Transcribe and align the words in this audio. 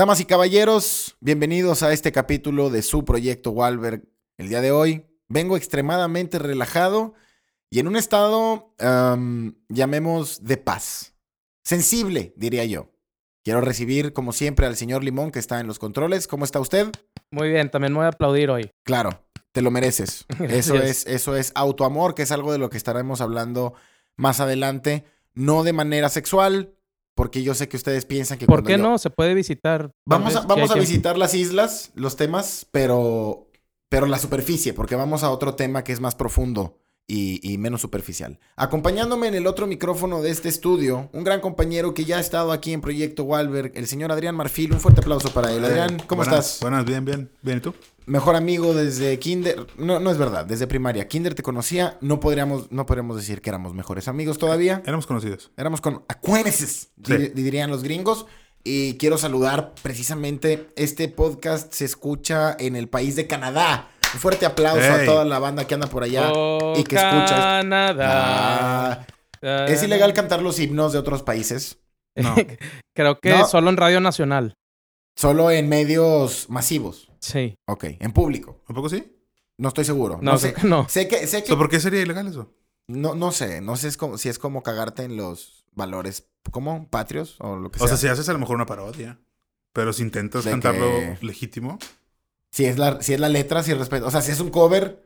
Damas 0.00 0.18
y 0.18 0.24
caballeros, 0.24 1.18
bienvenidos 1.20 1.82
a 1.82 1.92
este 1.92 2.10
capítulo 2.10 2.70
de 2.70 2.80
su 2.80 3.04
proyecto 3.04 3.50
Walberg. 3.50 4.08
El 4.38 4.48
día 4.48 4.62
de 4.62 4.72
hoy 4.72 5.04
vengo 5.28 5.58
extremadamente 5.58 6.38
relajado 6.38 7.12
y 7.68 7.80
en 7.80 7.86
un 7.86 7.96
estado, 7.96 8.74
am, 8.78 9.56
llamemos, 9.68 10.42
de 10.42 10.56
paz. 10.56 11.12
Sensible, 11.62 12.32
diría 12.34 12.64
yo. 12.64 12.88
Quiero 13.44 13.60
recibir, 13.60 14.14
como 14.14 14.32
siempre, 14.32 14.64
al 14.64 14.74
señor 14.74 15.04
Limón 15.04 15.32
que 15.32 15.38
está 15.38 15.60
en 15.60 15.66
los 15.66 15.78
controles. 15.78 16.26
¿Cómo 16.26 16.46
está 16.46 16.60
usted? 16.60 16.90
Muy 17.30 17.50
bien, 17.50 17.70
también 17.70 17.92
me 17.92 17.98
voy 17.98 18.06
a 18.06 18.08
aplaudir 18.08 18.48
hoy. 18.48 18.70
Claro, 18.84 19.26
te 19.52 19.60
lo 19.60 19.70
mereces. 19.70 20.24
Eso 20.48 20.76
es, 20.76 21.06
eso 21.06 21.36
es 21.36 21.52
autoamor, 21.54 22.14
que 22.14 22.22
es 22.22 22.32
algo 22.32 22.52
de 22.52 22.58
lo 22.58 22.70
que 22.70 22.78
estaremos 22.78 23.20
hablando 23.20 23.74
más 24.16 24.40
adelante. 24.40 25.04
No 25.34 25.62
de 25.62 25.74
manera 25.74 26.08
sexual, 26.08 26.72
porque 27.20 27.42
yo 27.42 27.52
sé 27.52 27.68
que 27.68 27.76
ustedes 27.76 28.06
piensan 28.06 28.38
que 28.38 28.46
¿Por 28.46 28.64
qué 28.64 28.72
yo- 28.72 28.78
no? 28.78 28.96
Se 28.96 29.10
puede 29.10 29.34
visitar. 29.34 29.90
Vamos 30.08 30.34
a, 30.36 30.40
vamos 30.46 30.70
a 30.70 30.74
que- 30.74 30.80
visitar 30.80 31.18
las 31.18 31.34
islas, 31.34 31.90
los 31.94 32.16
temas, 32.16 32.66
pero, 32.70 33.46
pero 33.90 34.06
la 34.06 34.18
superficie, 34.18 34.72
porque 34.72 34.96
vamos 34.96 35.22
a 35.22 35.28
otro 35.30 35.54
tema 35.54 35.84
que 35.84 35.92
es 35.92 36.00
más 36.00 36.14
profundo 36.14 36.79
y, 37.10 37.40
y 37.42 37.58
menos 37.58 37.80
superficial. 37.80 38.38
Acompañándome 38.56 39.26
en 39.26 39.34
el 39.34 39.46
otro 39.46 39.66
micrófono 39.66 40.22
de 40.22 40.30
este 40.30 40.48
estudio, 40.48 41.08
un 41.12 41.24
gran 41.24 41.40
compañero 41.40 41.92
que 41.92 42.04
ya 42.04 42.18
ha 42.18 42.20
estado 42.20 42.52
aquí 42.52 42.72
en 42.72 42.80
Proyecto 42.80 43.24
Walberg, 43.24 43.72
el 43.74 43.86
señor 43.86 44.12
Adrián 44.12 44.36
Marfil. 44.36 44.72
Un 44.72 44.80
fuerte 44.80 45.00
aplauso 45.00 45.30
para 45.32 45.52
él. 45.52 45.64
Adrián, 45.64 45.98
¿cómo 46.06 46.22
Buenas, 46.22 46.46
estás? 46.46 46.60
Buenas, 46.60 46.84
bien, 46.84 47.04
bien. 47.04 47.30
Bien, 47.42 47.58
¿y 47.58 47.60
tú? 47.60 47.74
Mejor 48.06 48.34
amigo 48.36 48.74
desde 48.74 49.18
kinder. 49.18 49.66
No, 49.76 50.00
no 50.00 50.10
es 50.10 50.18
verdad, 50.18 50.44
desde 50.46 50.66
primaria. 50.66 51.06
Kinder 51.08 51.34
te 51.34 51.42
conocía, 51.42 51.98
no 52.00 52.18
podríamos, 52.20 52.70
no 52.72 52.86
podríamos 52.86 53.16
decir 53.16 53.40
que 53.40 53.50
éramos 53.50 53.74
mejores 53.74 54.08
amigos 54.08 54.38
todavía. 54.38 54.82
Éramos 54.86 55.06
conocidos. 55.06 55.50
Éramos 55.56 55.80
con 55.80 56.04
Sí. 57.04 57.12
dir- 57.12 57.32
dirían 57.34 57.70
los 57.70 57.82
gringos. 57.82 58.26
Y 58.62 58.94
quiero 58.98 59.16
saludar 59.16 59.74
precisamente, 59.82 60.70
este 60.76 61.08
podcast 61.08 61.72
se 61.72 61.84
escucha 61.84 62.54
en 62.58 62.76
el 62.76 62.88
país 62.88 63.16
de 63.16 63.26
Canadá. 63.26 63.89
Un 64.14 64.20
fuerte 64.20 64.44
aplauso 64.46 64.92
a 64.92 65.04
toda 65.04 65.24
la 65.24 65.38
banda 65.38 65.66
que 65.66 65.74
anda 65.74 65.86
por 65.86 66.02
allá. 66.02 66.32
Oh, 66.34 66.74
y 66.76 66.84
que 66.84 66.96
escuchas- 66.96 67.30
Canadá. 67.30 69.06
Ah, 69.42 69.66
es 69.68 69.82
ilegal 69.82 70.12
cantar 70.12 70.42
los 70.42 70.58
himnos 70.58 70.92
de 70.92 70.98
otros 70.98 71.22
países, 71.22 71.78
No. 72.16 72.34
Creo 72.94 73.18
que 73.20 73.30
No. 73.30 73.46
solo 73.46 73.70
en 73.70 73.76
Radio 73.76 74.00
Nacional. 74.00 74.54
solo 75.16 75.50
en 75.50 75.68
medios 75.68 76.50
masivos. 76.50 77.10
Sí. 77.20 77.54
Ok, 77.66 77.84
en 78.00 78.12
público. 78.12 78.60
¿Un 78.68 78.74
poco 78.74 78.88
sí? 78.88 79.16
No 79.58 79.68
estoy 79.68 79.84
seguro. 79.84 80.18
No, 80.22 80.32
No, 80.32 80.38
sé. 80.38 80.54
que 80.54 80.66
no. 80.66 80.88
Sé 80.88 81.06
que, 81.08 81.26
sé 81.26 81.44
que 81.44 81.54
¿Por 81.54 81.68
qué 81.68 81.78
sería 81.80 82.00
ilegal 82.00 82.26
eso? 82.26 82.52
no, 82.88 83.14
no 83.14 83.30
sé, 83.30 83.60
no 83.60 83.76
sé 83.76 83.88
es 83.88 83.96
como- 83.96 84.18
si 84.18 84.28
es 84.28 84.38
como 84.38 84.62
cagarte 84.62 85.04
en 85.04 85.16
los 85.16 85.64
valores, 85.72 86.26
¿cómo? 86.50 86.88
Patrios 86.88 87.36
o 87.38 87.56
lo 87.56 87.70
que 87.70 87.78
sea. 87.78 87.84
O 87.84 87.88
sea, 87.88 87.96
si 87.96 88.08
haces 88.08 88.28
a 88.28 88.32
lo 88.32 88.38
mejor 88.40 88.56
una 88.56 88.66
parodia. 88.66 89.18
Pero 89.72 89.92
si 89.92 90.02
intentas 90.02 90.44
De 90.44 90.50
cantarlo 90.50 90.90
que- 90.98 91.18
legítimo. 91.24 91.78
Si 92.50 92.64
es 92.64 92.78
la, 92.78 93.00
si 93.02 93.14
es 93.14 93.20
la 93.20 93.28
letra, 93.28 93.62
si 93.62 93.72
es 93.72 93.78
respeto. 93.78 94.06
O 94.06 94.10
sea, 94.10 94.22
si 94.22 94.32
es 94.32 94.40
un 94.40 94.50
cover, 94.50 95.02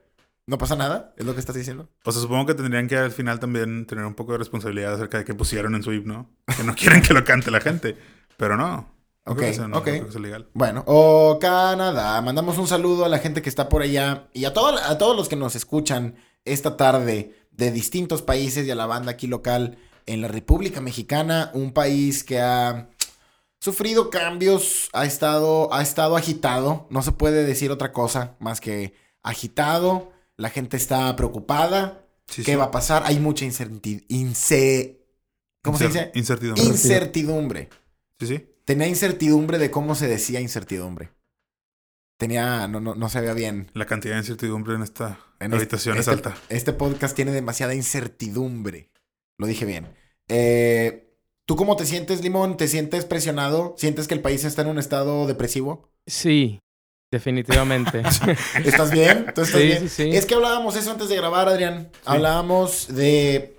no 0.47 0.59
pasa 0.59 0.77
nada. 0.77 1.13
¿Es 1.17 1.25
lo 1.27 1.35
que 1.35 1.41
estás 1.41 1.55
diciendo? 1.57 1.89
O 2.05 2.13
sea, 2.13 2.21
supongo 2.23 2.47
que 2.47 2.55
tendrían 2.55 2.89
que 2.89 2.97
al 2.97 3.11
final 3.13 3.39
también 3.41 3.87
tener 3.87 4.05
un 4.05 4.15
poco 4.15 4.33
de 4.33 4.39
responsabilidad 4.39 4.95
acerca 4.95 5.19
de 5.19 5.25
qué 5.25 5.35
pusieron 5.35 5.75
en 5.75 5.83
su 5.83 5.93
himno. 5.93 6.31
Que 6.57 6.65
no 6.65 6.75
quieren 6.77 7.03
que 7.03 7.15
lo 7.15 7.25
cante 7.25 7.51
la 7.51 7.61
gente. 7.61 7.97
Pero 8.37 8.57
no. 8.57 8.93
No 9.27 9.33
Ok, 9.33 9.39
que 9.41 9.59
no, 9.59 9.79
ok. 9.79 9.87
no 10.03 10.09
que 10.09 10.19
legal. 10.21 10.49
Bueno, 10.53 10.83
o 10.87 11.39
Canadá. 11.41 12.21
Mandamos 12.21 12.59
un 12.59 12.67
saludo 12.67 13.05
a 13.05 13.09
la 13.09 13.19
gente 13.19 13.41
que 13.43 13.49
está 13.49 13.69
por 13.71 13.81
allá 13.83 14.29
y 14.35 14.45
a, 14.45 14.53
todo- 14.53 14.79
a 14.79 14.99
todos 14.99 15.17
los 15.17 15.29
que 15.31 15.37
nos 15.37 15.55
escuchan 15.57 16.17
esta 16.45 16.77
tarde 16.77 17.35
de 17.51 17.71
distintos 17.71 18.21
países 18.21 18.67
y 18.67 18.71
a 18.71 18.75
la 18.75 18.85
banda 18.87 19.13
aquí 19.13 19.27
local 19.27 19.79
en 20.07 20.21
la 20.21 20.29
República 20.29 20.83
Mexicana, 20.83 21.51
un 21.55 21.73
país 21.73 22.23
que 22.25 22.39
ha 22.41 22.91
sufrido 23.65 24.11
cambios, 24.11 24.91
ha 24.93 25.07
estado, 25.07 25.73
ha 25.73 25.81
estado 25.81 26.19
agitado. 26.19 26.87
No 26.91 27.01
se 27.01 27.13
puede 27.13 27.47
decir 27.47 27.71
otra 27.71 27.93
cosa 27.93 28.37
más 28.39 28.61
que 28.61 28.93
agitado. 29.23 30.13
La 30.37 30.51
gente 30.51 30.77
está 30.77 31.17
preocupada. 31.17 32.07
Sí, 32.27 32.43
¿Qué 32.43 32.53
sí. 32.53 32.57
va 32.59 32.65
a 32.65 32.71
pasar? 32.71 33.05
Hay 33.07 33.19
mucha 33.21 33.47
incertidumbre. 33.47 35.01
¿Cómo 35.63 35.79
se 35.79 35.87
dice? 35.87 36.11
Incertidumbre. 36.15 36.63
Incertidumbre. 36.63 37.71
Sí, 38.21 38.27
sí. 38.27 38.47
Tenía 38.67 38.87
incertidumbre 38.87 39.57
de 39.57 39.71
cómo 39.71 39.95
se 39.95 40.09
decía 40.09 40.41
incertidumbre. 40.41 41.13
Tenía, 42.19 42.69
no, 42.69 42.81
no, 42.81 42.95
no 42.95 43.09
se 43.09 43.21
veía 43.21 43.33
bien. 43.33 43.71
La 43.73 43.87
cantidad 43.87 44.15
de 44.15 44.21
incertidumbre 44.21 44.75
en 44.75 44.83
esta 44.83 45.21
En 45.41 45.55
habitación 45.55 45.97
este, 45.97 46.11
es 46.11 46.17
alta. 46.17 46.37
Este 46.51 46.75
podcast 46.75 47.17
tiene 47.17 47.33
demasiada 47.33 47.75
incertidumbre. 47.75 48.91
Lo 49.39 49.47
dije 49.47 49.65
bien. 49.65 49.89
Eh, 50.29 51.14
¿Tú 51.47 51.57
cómo 51.57 51.77
te 51.77 51.85
sientes, 51.85 52.23
Limón? 52.23 52.57
¿Te 52.57 52.69
sientes 52.69 53.05
presionado? 53.05 53.75
¿Sientes 53.77 54.09
que 54.09 54.15
el 54.15 54.21
país 54.23 54.45
está 54.45 54.63
en 54.63 54.69
un 54.69 54.79
estado 54.79 55.27
depresivo? 55.27 55.91
Sí, 56.07 56.61
definitivamente. 57.11 58.03
¿Estás 58.65 58.91
bien? 58.91 59.27
¿Tú 59.35 59.43
estás 59.43 59.61
Sí, 59.61 59.67
bien? 59.67 59.81
sí, 59.81 59.89
sí. 60.11 60.17
Es 60.17 60.25
que 60.25 60.35
hablábamos 60.35 60.75
eso 60.77 60.91
antes 60.91 61.09
de 61.09 61.17
grabar, 61.17 61.49
Adrián. 61.49 61.91
Hablábamos 62.07 62.89
de. 62.95 63.57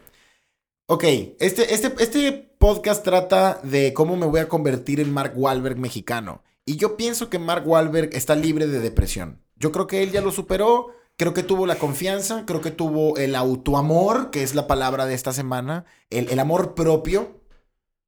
Ok, 0.88 1.04
este, 1.40 1.74
este, 1.74 1.94
este 2.00 2.32
podcast 2.60 3.04
trata 3.04 3.60
de 3.64 3.94
cómo 3.94 4.16
me 4.16 4.26
voy 4.26 4.40
a 4.40 4.48
convertir 4.50 5.00
en 5.00 5.14
Mark 5.14 5.34
Wahlberg 5.36 5.78
mexicano. 5.78 6.44
Y 6.66 6.78
yo 6.78 6.98
pienso 6.98 7.30
que 7.30 7.38
Mark 7.38 7.68
Wahlberg 7.68 8.10
está 8.14 8.36
libre 8.36 8.66
de 8.66 8.80
depresión. 8.80 9.42
Yo 9.58 9.72
creo 9.72 9.86
que 9.86 10.02
él 10.02 10.12
ya 10.12 10.22
lo 10.22 10.32
superó. 10.32 10.88
Creo 11.18 11.34
que 11.36 11.44
tuvo 11.44 11.68
la 11.68 11.76
confianza. 11.76 12.44
Creo 12.48 12.62
que 12.62 12.72
tuvo 12.72 13.18
el 13.18 13.36
autoamor, 13.36 14.32
que 14.32 14.42
es 14.42 14.56
la 14.56 14.66
palabra 14.68 15.06
de 15.06 15.14
esta 15.14 15.34
semana. 15.34 15.86
El, 16.10 16.30
el 16.30 16.40
amor 16.40 16.74
propio 16.74 17.45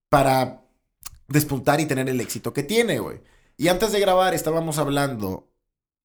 para 0.10 0.64
despuntar 1.28 1.80
y 1.80 1.86
tener 1.86 2.10
el 2.10 2.22
éxito 2.22 2.54
que 2.54 2.64
tiene, 2.64 3.00
güey. 3.00 3.22
Y 3.58 3.68
antes 3.70 3.92
de 3.92 4.00
grabar 4.00 4.34
estábamos 4.34 4.78
hablando 4.78 5.50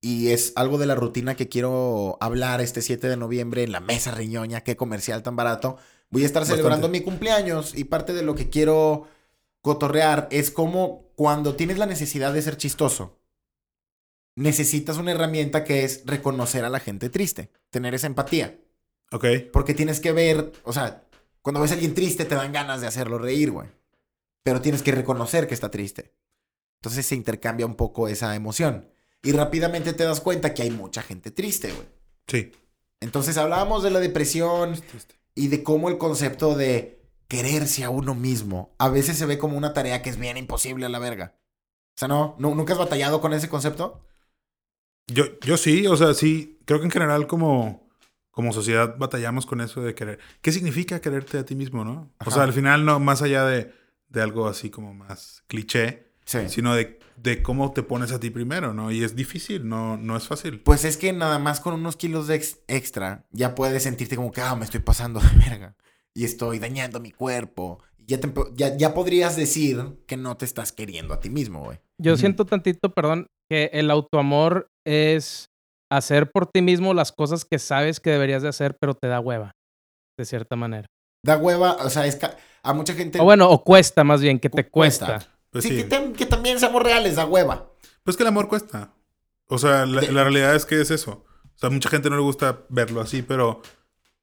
y 0.00 0.28
es 0.28 0.52
algo 0.56 0.78
de 0.78 0.86
la 0.86 0.94
rutina 0.94 1.36
que 1.36 1.48
quiero 1.48 2.16
hablar 2.20 2.60
este 2.60 2.82
7 2.82 3.08
de 3.08 3.16
noviembre 3.16 3.62
en 3.62 3.72
la 3.72 3.80
mesa 3.80 4.10
riñoña, 4.10 4.62
qué 4.62 4.76
comercial 4.76 5.22
tan 5.22 5.36
barato. 5.36 5.76
Voy 6.10 6.24
a 6.24 6.26
estar 6.26 6.42
Bastante. 6.42 6.58
celebrando 6.58 6.88
mi 6.88 7.00
cumpleaños 7.02 7.74
y 7.76 7.84
parte 7.84 8.12
de 8.12 8.22
lo 8.22 8.34
que 8.34 8.50
quiero 8.50 9.06
cotorrear 9.60 10.28
es 10.30 10.50
como 10.50 11.04
cuando 11.14 11.54
tienes 11.54 11.78
la 11.78 11.86
necesidad 11.86 12.32
de 12.32 12.42
ser 12.42 12.56
chistoso, 12.56 13.18
necesitas 14.34 14.98
una 14.98 15.12
herramienta 15.12 15.62
que 15.62 15.84
es 15.84 16.02
reconocer 16.04 16.64
a 16.64 16.70
la 16.70 16.80
gente 16.80 17.08
triste, 17.08 17.50
tener 17.70 17.94
esa 17.94 18.08
empatía. 18.08 18.58
Ok. 19.12 19.26
Porque 19.52 19.74
tienes 19.74 20.00
que 20.00 20.12
ver, 20.12 20.52
o 20.64 20.72
sea, 20.72 21.04
cuando 21.42 21.60
ves 21.60 21.70
a 21.70 21.74
alguien 21.74 21.94
triste 21.94 22.24
te 22.24 22.34
dan 22.34 22.52
ganas 22.52 22.80
de 22.80 22.86
hacerlo 22.86 23.18
reír, 23.18 23.50
güey. 23.50 23.68
Pero 24.42 24.60
tienes 24.60 24.82
que 24.82 24.92
reconocer 24.92 25.46
que 25.46 25.54
está 25.54 25.70
triste. 25.70 26.14
Entonces 26.80 27.06
se 27.06 27.14
intercambia 27.14 27.66
un 27.66 27.76
poco 27.76 28.08
esa 28.08 28.34
emoción. 28.34 28.88
Y 29.22 29.32
rápidamente 29.32 29.92
te 29.92 30.04
das 30.04 30.20
cuenta 30.20 30.52
que 30.52 30.62
hay 30.62 30.70
mucha 30.70 31.02
gente 31.02 31.30
triste, 31.30 31.70
güey. 31.72 31.86
Sí. 32.26 32.52
Entonces 33.00 33.36
hablábamos 33.38 33.82
de 33.82 33.90
la 33.90 34.00
depresión 34.00 34.74
y 35.34 35.48
de 35.48 35.62
cómo 35.62 35.88
el 35.88 35.98
concepto 35.98 36.56
de 36.56 37.00
quererse 37.28 37.84
a 37.84 37.90
uno 37.90 38.14
mismo 38.14 38.74
a 38.78 38.88
veces 38.88 39.16
se 39.16 39.26
ve 39.26 39.38
como 39.38 39.56
una 39.56 39.72
tarea 39.72 40.02
que 40.02 40.10
es 40.10 40.18
bien 40.18 40.36
imposible 40.36 40.86
a 40.86 40.88
la 40.88 40.98
verga. 40.98 41.36
O 41.94 41.98
sea, 41.98 42.08
¿no? 42.08 42.34
¿Nu- 42.38 42.54
¿Nunca 42.54 42.72
has 42.72 42.78
batallado 42.78 43.20
con 43.20 43.32
ese 43.32 43.48
concepto? 43.48 44.04
Yo, 45.06 45.24
yo 45.40 45.56
sí, 45.56 45.86
o 45.86 45.96
sea, 45.96 46.14
sí, 46.14 46.58
creo 46.64 46.78
que 46.80 46.86
en 46.86 46.90
general 46.90 47.26
como, 47.26 47.88
como 48.30 48.52
sociedad 48.52 48.96
batallamos 48.98 49.46
con 49.46 49.60
eso 49.60 49.82
de 49.82 49.94
querer. 49.94 50.18
¿Qué 50.40 50.52
significa 50.52 51.00
quererte 51.00 51.38
a 51.38 51.44
ti 51.44 51.54
mismo, 51.54 51.84
no? 51.84 52.12
Ajá. 52.18 52.30
O 52.30 52.32
sea, 52.32 52.42
al 52.44 52.52
final 52.52 52.84
no, 52.84 52.98
más 53.00 53.20
allá 53.22 53.44
de, 53.44 53.72
de 54.12 54.22
algo 54.22 54.46
así 54.46 54.70
como 54.70 54.94
más 54.94 55.42
cliché, 55.46 56.10
Sí. 56.24 56.48
sino 56.48 56.74
de, 56.76 57.00
de 57.16 57.42
cómo 57.42 57.72
te 57.72 57.82
pones 57.82 58.12
a 58.12 58.20
ti 58.20 58.30
primero, 58.30 58.72
¿no? 58.72 58.92
Y 58.92 59.02
es 59.02 59.16
difícil, 59.16 59.68
no, 59.68 59.96
no 59.96 60.16
es 60.16 60.28
fácil. 60.28 60.60
Pues 60.60 60.84
es 60.84 60.96
que 60.96 61.12
nada 61.12 61.38
más 61.40 61.58
con 61.60 61.74
unos 61.74 61.96
kilos 61.96 62.28
de 62.28 62.36
ex- 62.36 62.60
extra 62.68 63.26
ya 63.32 63.54
puedes 63.56 63.82
sentirte 63.82 64.14
como 64.14 64.30
que, 64.30 64.40
ah, 64.40 64.54
me 64.54 64.64
estoy 64.64 64.80
pasando 64.80 65.18
de 65.20 65.28
verga. 65.50 65.74
Y 66.14 66.24
estoy 66.24 66.58
dañando 66.60 67.00
mi 67.00 67.10
cuerpo. 67.10 67.82
Ya, 68.06 68.20
te 68.20 68.32
ya, 68.54 68.76
ya 68.76 68.94
podrías 68.94 69.34
decir 69.36 70.04
que 70.06 70.16
no 70.16 70.36
te 70.36 70.44
estás 70.44 70.70
queriendo 70.72 71.14
a 71.14 71.20
ti 71.20 71.30
mismo, 71.30 71.64
güey. 71.64 71.78
Yo 72.00 72.16
siento 72.16 72.44
tantito, 72.44 72.92
perdón, 72.92 73.26
que 73.50 73.70
el 73.72 73.90
autoamor 73.90 74.66
es 74.86 75.46
hacer 75.90 76.30
por 76.30 76.46
ti 76.46 76.62
mismo 76.62 76.94
las 76.94 77.12
cosas 77.12 77.44
que 77.44 77.58
sabes 77.58 77.98
que 78.00 78.10
deberías 78.10 78.42
de 78.42 78.48
hacer, 78.48 78.76
pero 78.80 78.94
te 78.94 79.08
da 79.08 79.20
hueva, 79.20 79.52
de 80.18 80.24
cierta 80.24 80.54
manera. 80.56 80.86
Da 81.22 81.36
hueva, 81.36 81.76
o 81.76 81.90
sea, 81.90 82.06
es 82.06 82.16
ca- 82.16 82.36
a 82.62 82.72
mucha 82.72 82.94
gente... 82.94 83.20
O 83.20 83.24
bueno, 83.24 83.48
o 83.48 83.62
cuesta 83.64 84.04
más 84.04 84.20
bien, 84.20 84.38
que 84.40 84.50
te 84.50 84.64
Cu- 84.64 84.70
cuesta. 84.72 85.06
cuesta. 85.06 85.30
Pues 85.50 85.64
sí, 85.64 85.70
sí. 85.70 85.76
Que, 85.84 85.88
tam- 85.88 86.12
que 86.14 86.26
también 86.26 86.58
seamos 86.58 86.82
reales, 86.82 87.16
da 87.16 87.26
hueva. 87.26 87.70
Pues 88.04 88.16
que 88.16 88.22
el 88.22 88.28
amor 88.28 88.48
cuesta. 88.48 88.92
O 89.48 89.58
sea, 89.58 89.86
la, 89.86 90.00
De- 90.00 90.12
la 90.12 90.22
realidad 90.24 90.54
es 90.54 90.66
que 90.66 90.80
es 90.80 90.90
eso. 90.90 91.24
O 91.54 91.58
sea, 91.58 91.70
mucha 91.70 91.88
gente 91.90 92.10
no 92.10 92.16
le 92.16 92.22
gusta 92.22 92.60
verlo 92.68 93.00
así, 93.00 93.22
pero 93.22 93.62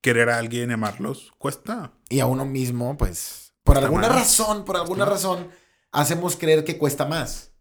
querer 0.02 0.30
a 0.30 0.38
alguien 0.38 0.72
y 0.72 0.74
amarlos 0.74 1.32
cuesta. 1.38 1.92
Y 2.10 2.20
a 2.20 2.26
uno 2.26 2.46
mismo, 2.46 2.98
pues, 2.98 3.54
por 3.64 3.76
Cuesta 3.76 3.86
alguna 3.86 4.08
más. 4.10 4.18
razón, 4.18 4.66
por 4.66 4.76
alguna 4.78 5.06
razón, 5.06 5.48
hacemos 5.92 6.36
creer 6.36 6.64
que 6.66 6.78
cuesta 6.78 7.06
más. 7.06 7.54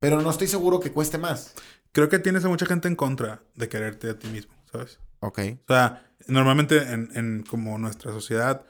Pero 0.00 0.20
no 0.20 0.30
estoy 0.30 0.48
seguro 0.48 0.80
que 0.80 0.92
cueste 0.92 1.16
más. 1.16 1.54
Creo 1.92 2.08
que 2.10 2.18
tienes 2.18 2.44
a 2.44 2.48
mucha 2.48 2.66
gente 2.66 2.88
en 2.88 2.96
contra 2.96 3.42
de 3.54 3.68
quererte 3.70 4.10
a 4.10 4.18
ti 4.18 4.26
mismo, 4.28 4.52
¿sabes? 4.70 4.98
Ok. 5.20 5.38
O 5.66 5.72
sea, 5.72 6.05
normalmente 6.28 6.78
en, 6.78 7.10
en 7.14 7.42
como 7.42 7.78
nuestra 7.78 8.12
sociedad, 8.12 8.64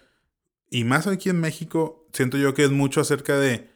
y 0.70 0.84
más 0.84 1.06
aquí 1.06 1.28
en 1.30 1.40
México, 1.40 2.06
siento 2.12 2.36
yo 2.36 2.54
que 2.54 2.64
es 2.64 2.70
mucho 2.70 3.00
acerca 3.00 3.38
de 3.38 3.70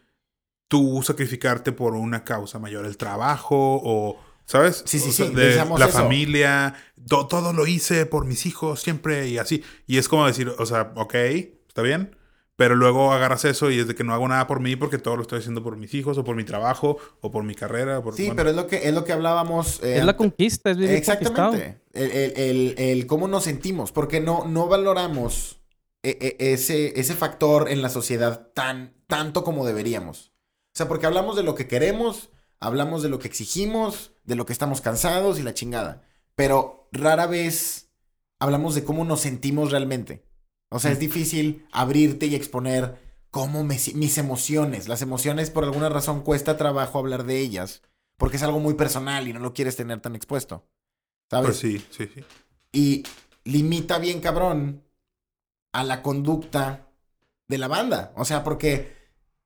tú 0.68 1.02
sacrificarte 1.04 1.72
por 1.72 1.94
una 1.94 2.24
causa 2.24 2.58
mayor, 2.58 2.86
el 2.86 2.96
trabajo 2.96 3.80
o, 3.82 4.20
¿sabes? 4.44 4.82
Sí, 4.86 4.98
sí, 4.98 5.10
O 5.10 5.12
sea, 5.12 5.26
sí, 5.28 5.34
de 5.34 5.56
la 5.56 5.86
eso. 5.86 5.88
familia, 5.98 6.74
to- 7.08 7.26
todo 7.26 7.52
lo 7.52 7.66
hice 7.66 8.06
por 8.06 8.24
mis 8.26 8.46
hijos 8.46 8.80
siempre 8.80 9.28
y 9.28 9.38
así. 9.38 9.62
Y 9.86 9.98
es 9.98 10.08
como 10.08 10.26
decir, 10.26 10.52
o 10.58 10.66
sea, 10.66 10.92
ok, 10.96 11.14
está 11.68 11.82
bien. 11.82 12.16
Pero 12.60 12.76
luego 12.76 13.10
agarras 13.10 13.46
eso 13.46 13.70
y 13.70 13.78
es 13.78 13.88
de 13.88 13.94
que 13.94 14.04
no 14.04 14.12
hago 14.12 14.28
nada 14.28 14.46
por 14.46 14.60
mí 14.60 14.76
porque 14.76 14.98
todo 14.98 15.16
lo 15.16 15.22
estoy 15.22 15.38
haciendo 15.38 15.62
por 15.62 15.78
mis 15.78 15.94
hijos 15.94 16.18
o 16.18 16.24
por 16.24 16.36
mi 16.36 16.44
trabajo 16.44 16.98
o 17.22 17.30
por 17.30 17.42
mi 17.42 17.54
carrera. 17.54 18.02
Por, 18.02 18.14
Sí, 18.14 18.24
bueno. 18.24 18.36
pero 18.36 18.50
es 18.50 18.56
lo 18.56 18.66
que, 18.66 18.86
es 18.86 18.92
lo 18.92 19.02
que 19.02 19.14
hablábamos. 19.14 19.82
eh, 19.82 19.96
Es 19.96 20.04
la 20.04 20.14
conquista, 20.14 20.70
es 20.70 20.76
vivir 20.76 21.02
conquistado. 21.02 21.54
Exactamente. 21.54 21.80
El, 21.94 22.10
el- 22.10 22.32
el- 22.36 22.74
el 22.76 23.06
cómo 23.06 23.28
nos 23.28 23.44
sentimos. 23.44 23.92
Porque 23.92 24.20
no, 24.20 24.44
no 24.46 24.68
valoramos 24.68 25.58
e- 26.02 26.36
e- 26.38 26.52
ese, 26.52 27.00
ese 27.00 27.14
factor 27.14 27.70
en 27.70 27.80
la 27.80 27.88
sociedad 27.88 28.48
tan, 28.52 28.92
tanto 29.06 29.42
como 29.42 29.64
deberíamos. 29.64 30.32
O 30.66 30.74
sea, 30.74 30.86
porque 30.86 31.06
hablamos 31.06 31.36
de 31.36 31.44
lo 31.44 31.54
que 31.54 31.66
queremos, 31.66 32.28
hablamos 32.58 33.02
de 33.02 33.08
lo 33.08 33.18
que 33.20 33.28
exigimos, 33.28 34.12
de 34.24 34.34
lo 34.34 34.44
que 34.44 34.52
estamos 34.52 34.82
cansados 34.82 35.38
y 35.38 35.42
la 35.42 35.54
chingada. 35.54 36.02
Pero 36.34 36.90
rara 36.92 37.26
vez 37.26 37.88
hablamos 38.38 38.74
de 38.74 38.84
cómo 38.84 39.06
nos 39.06 39.20
sentimos 39.22 39.70
realmente. 39.70 40.28
O 40.70 40.78
sea, 40.78 40.92
es 40.92 40.98
difícil 40.98 41.66
abrirte 41.72 42.26
y 42.26 42.34
exponer 42.34 42.96
cómo 43.30 43.64
me 43.64 43.78
mis 43.94 44.18
emociones. 44.18 44.88
Las 44.88 45.02
emociones, 45.02 45.50
por 45.50 45.64
alguna 45.64 45.88
razón, 45.88 46.22
cuesta 46.22 46.56
trabajo 46.56 46.98
hablar 46.98 47.24
de 47.24 47.40
ellas. 47.40 47.82
Porque 48.16 48.36
es 48.36 48.42
algo 48.42 48.60
muy 48.60 48.74
personal 48.74 49.28
y 49.28 49.32
no 49.32 49.40
lo 49.40 49.52
quieres 49.52 49.76
tener 49.76 50.00
tan 50.00 50.14
expuesto. 50.14 50.64
¿Sabes? 51.28 51.46
Pues 51.46 51.58
sí, 51.58 51.84
sí, 51.90 52.10
sí. 52.14 52.24
Y 52.72 53.02
limita 53.44 53.98
bien 53.98 54.20
cabrón 54.20 54.84
a 55.72 55.84
la 55.84 56.02
conducta 56.02 56.88
de 57.48 57.58
la 57.58 57.68
banda. 57.68 58.12
O 58.16 58.24
sea, 58.24 58.44
porque 58.44 58.96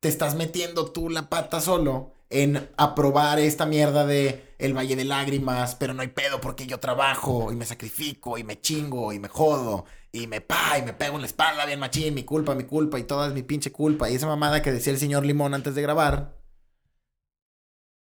te 0.01 0.09
estás 0.09 0.35
metiendo 0.35 0.93
tú 0.93 1.09
la 1.09 1.31
pata 1.31 1.61
solo 1.61 2.13
en 2.29 2.69
aprobar 2.77 3.39
esta 3.39 3.65
mierda 3.65 4.07
de 4.07 4.55
el 4.59 4.77
Valle 4.77 4.97
de 4.97 5.05
Lágrimas, 5.05 5.75
pero 5.75 5.95
no 5.95 6.03
hay 6.03 6.09
pedo 6.09 6.41
porque 6.41 6.67
yo 6.67 6.81
trabajo 6.81 7.53
y 7.53 7.57
me 7.57 7.65
sacrifico 7.65 8.37
y 8.37 8.45
me 8.45 8.61
chingo 8.61 9.13
y 9.13 9.19
me 9.19 9.29
jodo 9.29 9.85
y 10.15 10.29
me 10.29 10.41
pa 10.41 10.79
y 10.79 10.83
me 10.83 10.93
pego 10.93 11.17
en 11.17 11.23
la 11.23 11.27
espalda 11.27 11.67
bien 11.67 11.81
machín, 11.81 12.15
mi 12.15 12.23
culpa, 12.23 12.55
mi 12.55 12.63
culpa 12.63 13.01
y 13.01 13.03
toda 13.03 13.27
es 13.27 13.35
mi 13.35 13.43
pinche 13.43 13.73
culpa 13.73 14.09
y 14.09 14.15
esa 14.15 14.29
mamada 14.29 14.63
que 14.63 14.71
decía 14.71 14.93
el 14.93 14.99
señor 14.99 15.27
Limón 15.27 15.55
antes 15.55 15.75
de 15.75 15.83
grabar. 15.83 16.39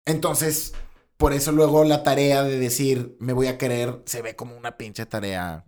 Entonces, 0.06 0.75
por 1.18 1.34
eso 1.34 1.52
luego 1.52 1.84
la 1.84 2.04
tarea 2.04 2.44
de 2.44 2.60
decir 2.60 3.18
me 3.19 3.34
voy 3.34 3.48
a 3.48 3.57
querer 3.57 4.04
se 4.06 4.22
ve 4.22 4.36
como 4.36 4.56
una 4.56 4.78
pinche 4.78 5.07
tarea 5.07 5.66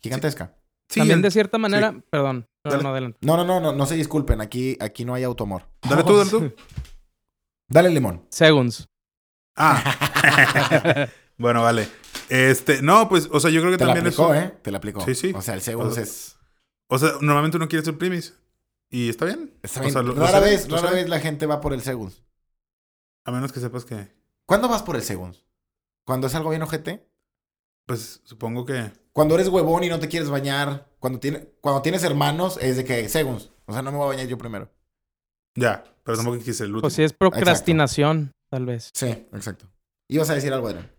gigantesca. 0.00 0.54
Sí, 0.88 1.00
También 1.00 1.22
de 1.22 1.32
cierta 1.32 1.58
manera, 1.58 1.92
perdón, 2.08 2.46
no, 2.62 2.76
no, 2.80 2.88
adelante. 2.90 3.18
No, 3.22 3.36
no, 3.36 3.44
no, 3.44 3.58
no, 3.58 3.72
no 3.72 3.86
se 3.86 3.96
disculpen, 3.96 4.40
aquí, 4.40 4.76
aquí 4.80 5.04
no 5.04 5.14
hay 5.14 5.24
automor. 5.24 5.66
Dale 5.82 6.04
tú, 6.04 6.16
dale 6.16 6.30
tú. 6.30 6.54
Dale 7.66 7.88
limón. 7.88 8.26
Segunds. 8.28 8.86
Ah. 9.56 11.08
bueno, 11.38 11.62
vale. 11.62 11.88
Este, 12.28 12.82
no, 12.82 13.08
pues, 13.08 13.28
o 13.30 13.38
sea, 13.40 13.50
yo 13.50 13.60
creo 13.60 13.72
que 13.72 13.78
Te 13.78 13.84
la 13.84 13.94
también 13.94 14.06
aplicó, 14.12 14.34
eso. 14.34 14.44
¿eh? 14.44 14.58
Te 14.62 14.70
la 14.70 14.78
aplicó. 14.78 15.00
Sí, 15.04 15.14
sí. 15.14 15.32
O 15.34 15.42
sea, 15.42 15.54
el 15.54 15.60
segundo 15.62 15.90
O 15.90 15.94
sea, 15.94 16.02
es... 16.02 16.36
O 16.88 16.98
sea, 16.98 17.12
normalmente 17.20 17.56
uno 17.56 17.68
quiere 17.68 17.84
ser 17.84 17.96
primis. 17.98 18.34
Y 18.90 19.08
está 19.08 19.24
bien. 19.24 19.52
Está 19.62 19.80
O 19.80 19.82
bien. 19.82 19.92
sea, 19.92 20.02
lo- 20.02 20.14
lo 20.14 20.22
rara 20.24 20.40
vez, 20.40 20.68
rara 20.70 20.90
vez 20.90 21.08
la 21.08 21.20
gente 21.20 21.46
va 21.46 21.60
por 21.60 21.72
el 21.72 21.80
segundos. 21.82 22.22
A 23.24 23.32
menos 23.32 23.52
que 23.52 23.60
sepas 23.60 23.84
que, 23.84 24.12
¿Cuándo 24.46 24.68
vas 24.68 24.82
por 24.82 24.96
el 24.96 25.02
segundos? 25.02 25.46
¿Cuando 26.04 26.26
es 26.26 26.34
algo 26.34 26.50
bien 26.50 26.62
ojete? 26.62 27.08
pues, 27.86 28.20
supongo 28.24 28.64
que. 28.64 28.92
Cuando 29.12 29.34
eres 29.34 29.48
huevón 29.48 29.84
y 29.84 29.88
no 29.88 29.98
te 30.00 30.08
quieres 30.08 30.28
bañar. 30.30 30.88
Cuando, 30.98 31.18
tiene, 31.20 31.48
cuando 31.60 31.82
tienes 31.82 32.02
hermanos, 32.04 32.58
es 32.60 32.76
de 32.76 32.84
que 32.84 33.08
segundos. 33.08 33.52
O 33.66 33.72
sea, 33.72 33.82
no 33.82 33.90
me 33.92 33.98
voy 33.98 34.06
a 34.06 34.08
bañar 34.08 34.26
yo 34.26 34.38
primero. 34.38 34.70
Ya, 35.54 35.84
pero 36.02 36.16
tampoco 36.16 36.38
quise 36.38 36.64
el 36.64 36.70
último. 36.70 36.80
Pues 36.82 36.94
sí, 36.94 37.02
es 37.02 37.12
procrastinación, 37.12 38.32
tal 38.50 38.66
vez. 38.66 38.90
Sí, 38.94 39.06
exacto. 39.32 39.66
Ibas 40.08 40.30
a 40.30 40.34
decir 40.34 40.52
algo, 40.52 40.68
Adrián. 40.68 40.90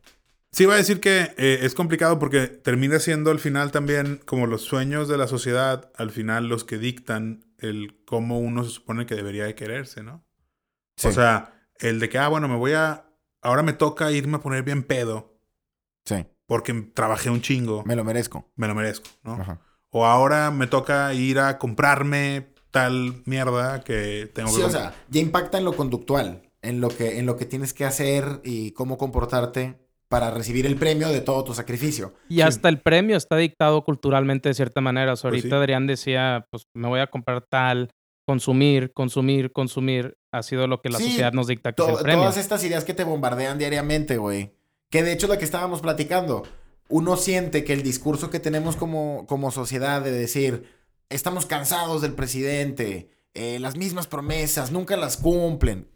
Sí, 0.55 0.63
iba 0.63 0.75
a 0.75 0.77
decir 0.77 1.01
que 1.01 1.33
eh, 1.37 1.59
es 1.63 1.75
complicado 1.75 2.17
porque 2.17 2.47
termina 2.47 2.97
siendo 2.99 3.29
al 3.29 3.39
final 3.39 3.71
también 3.73 4.21
como 4.25 4.47
los 4.47 4.61
sueños 4.61 5.09
de 5.09 5.17
la 5.17 5.27
sociedad, 5.27 5.91
al 5.97 6.11
final 6.11 6.47
los 6.47 6.63
que 6.63 6.77
dictan 6.77 7.43
el 7.57 8.01
cómo 8.05 8.39
uno 8.39 8.63
se 8.63 8.69
supone 8.69 9.05
que 9.05 9.15
debería 9.15 9.43
de 9.43 9.53
quererse, 9.53 10.01
¿no? 10.01 10.25
Sí, 10.95 11.09
O 11.09 11.11
sea, 11.11 11.67
el 11.79 11.99
de 11.99 12.07
que, 12.07 12.19
ah, 12.19 12.29
bueno, 12.29 12.47
me 12.47 12.55
voy 12.55 12.71
a. 12.71 13.05
Ahora 13.41 13.63
me 13.63 13.73
toca 13.73 14.13
irme 14.13 14.37
a 14.37 14.39
poner 14.39 14.63
bien 14.63 14.83
pedo 14.83 15.37
sí. 16.05 16.25
porque 16.45 16.71
trabajé 16.93 17.29
un 17.29 17.41
chingo, 17.41 17.83
me, 17.83 17.89
Me 17.89 17.95
lo 17.97 18.05
merezco. 18.05 18.49
lo 18.55 18.75
merezco, 18.75 19.09
¿no? 19.23 19.33
Ajá. 19.33 19.59
O 19.89 20.05
ahora 20.05 20.51
me 20.51 20.67
toca 20.67 21.13
ir 21.13 21.37
a 21.39 21.57
comprarme 21.57 22.53
tal 22.71 23.23
mierda 23.25 23.83
que 23.83 24.31
tengo 24.33 24.47
Sí, 24.51 24.55
que 24.55 24.61
o 24.61 24.65
comprar. 24.67 24.93
sea, 24.93 25.03
ya 25.09 25.19
impacta 25.19 25.57
en 25.57 25.65
lo 25.65 25.75
conductual, 25.75 26.49
en 26.61 26.79
lo 26.79 26.87
que, 26.87 27.19
en 27.19 27.25
lo 27.25 27.35
que 27.35 27.45
tienes 27.45 27.73
que 27.73 27.83
hacer 27.83 28.39
y 28.45 28.71
cómo 28.71 28.97
comportarte 28.97 29.84
para 30.15 30.31
recibir 30.31 30.65
el 30.65 30.77
premio 30.77 31.09
de 31.09 31.19
todo 31.19 31.43
tu 31.43 31.53
sacrificio. 31.53 32.13
Y 32.29 32.39
hasta 32.39 32.69
el 32.69 32.79
premio 32.79 33.17
está 33.17 33.35
dictado 33.35 33.83
culturalmente 33.83 34.47
de 34.47 34.55
cierta 34.55 34.79
manera. 34.79 35.11
O 35.11 35.15
sea, 35.17 35.29
Pues 35.29 35.41
ahorita 35.41 35.57
sí. 35.57 35.59
Adrián 35.59 35.87
decía, 35.87 36.47
pues 36.51 36.67
me 36.73 36.87
voy 36.87 37.01
a 37.01 37.07
comprar 37.07 37.41
tal, 37.41 37.89
consumir, 38.25 38.93
consumir, 38.93 39.51
consumir. 39.51 40.15
Ha 40.31 40.41
sido 40.41 40.67
lo 40.67 40.79
que 40.81 40.87
la 40.87 40.99
Sí, 40.99 41.03
sociedad 41.07 41.33
nos 41.33 41.47
dicta 41.47 41.73
que 41.73 41.83
es 41.83 41.89
el 41.89 41.95
premio. 41.97 42.21
todas 42.21 42.37
estas 42.37 42.63
ideas 42.63 42.85
que 42.85 42.93
te 42.93 43.03
bombardean 43.03 43.57
diariamente, 43.57 44.15
güey. 44.15 44.53
Que 44.89 45.03
de 45.03 45.11
hecho 45.11 45.27
lo 45.27 45.37
que 45.37 45.43
estábamos 45.43 45.81
platicando, 45.81 46.43
uno 46.87 47.17
siente 47.17 47.65
que 47.65 47.73
el 47.73 47.83
discurso 47.83 48.29
que 48.29 48.39
tenemos 48.39 48.77
como, 48.77 49.25
como 49.27 49.51
sociedad 49.51 50.01
de 50.01 50.11
decir, 50.13 50.63
estamos 51.09 51.45
cansados 51.45 52.01
del 52.01 52.13
presidente, 52.13 53.09
eh, 53.33 53.59
las 53.59 53.75
mismas 53.75 54.07
promesas, 54.07 54.71
nunca 54.71 54.95
las 54.95 55.17
cumplen. 55.17 55.89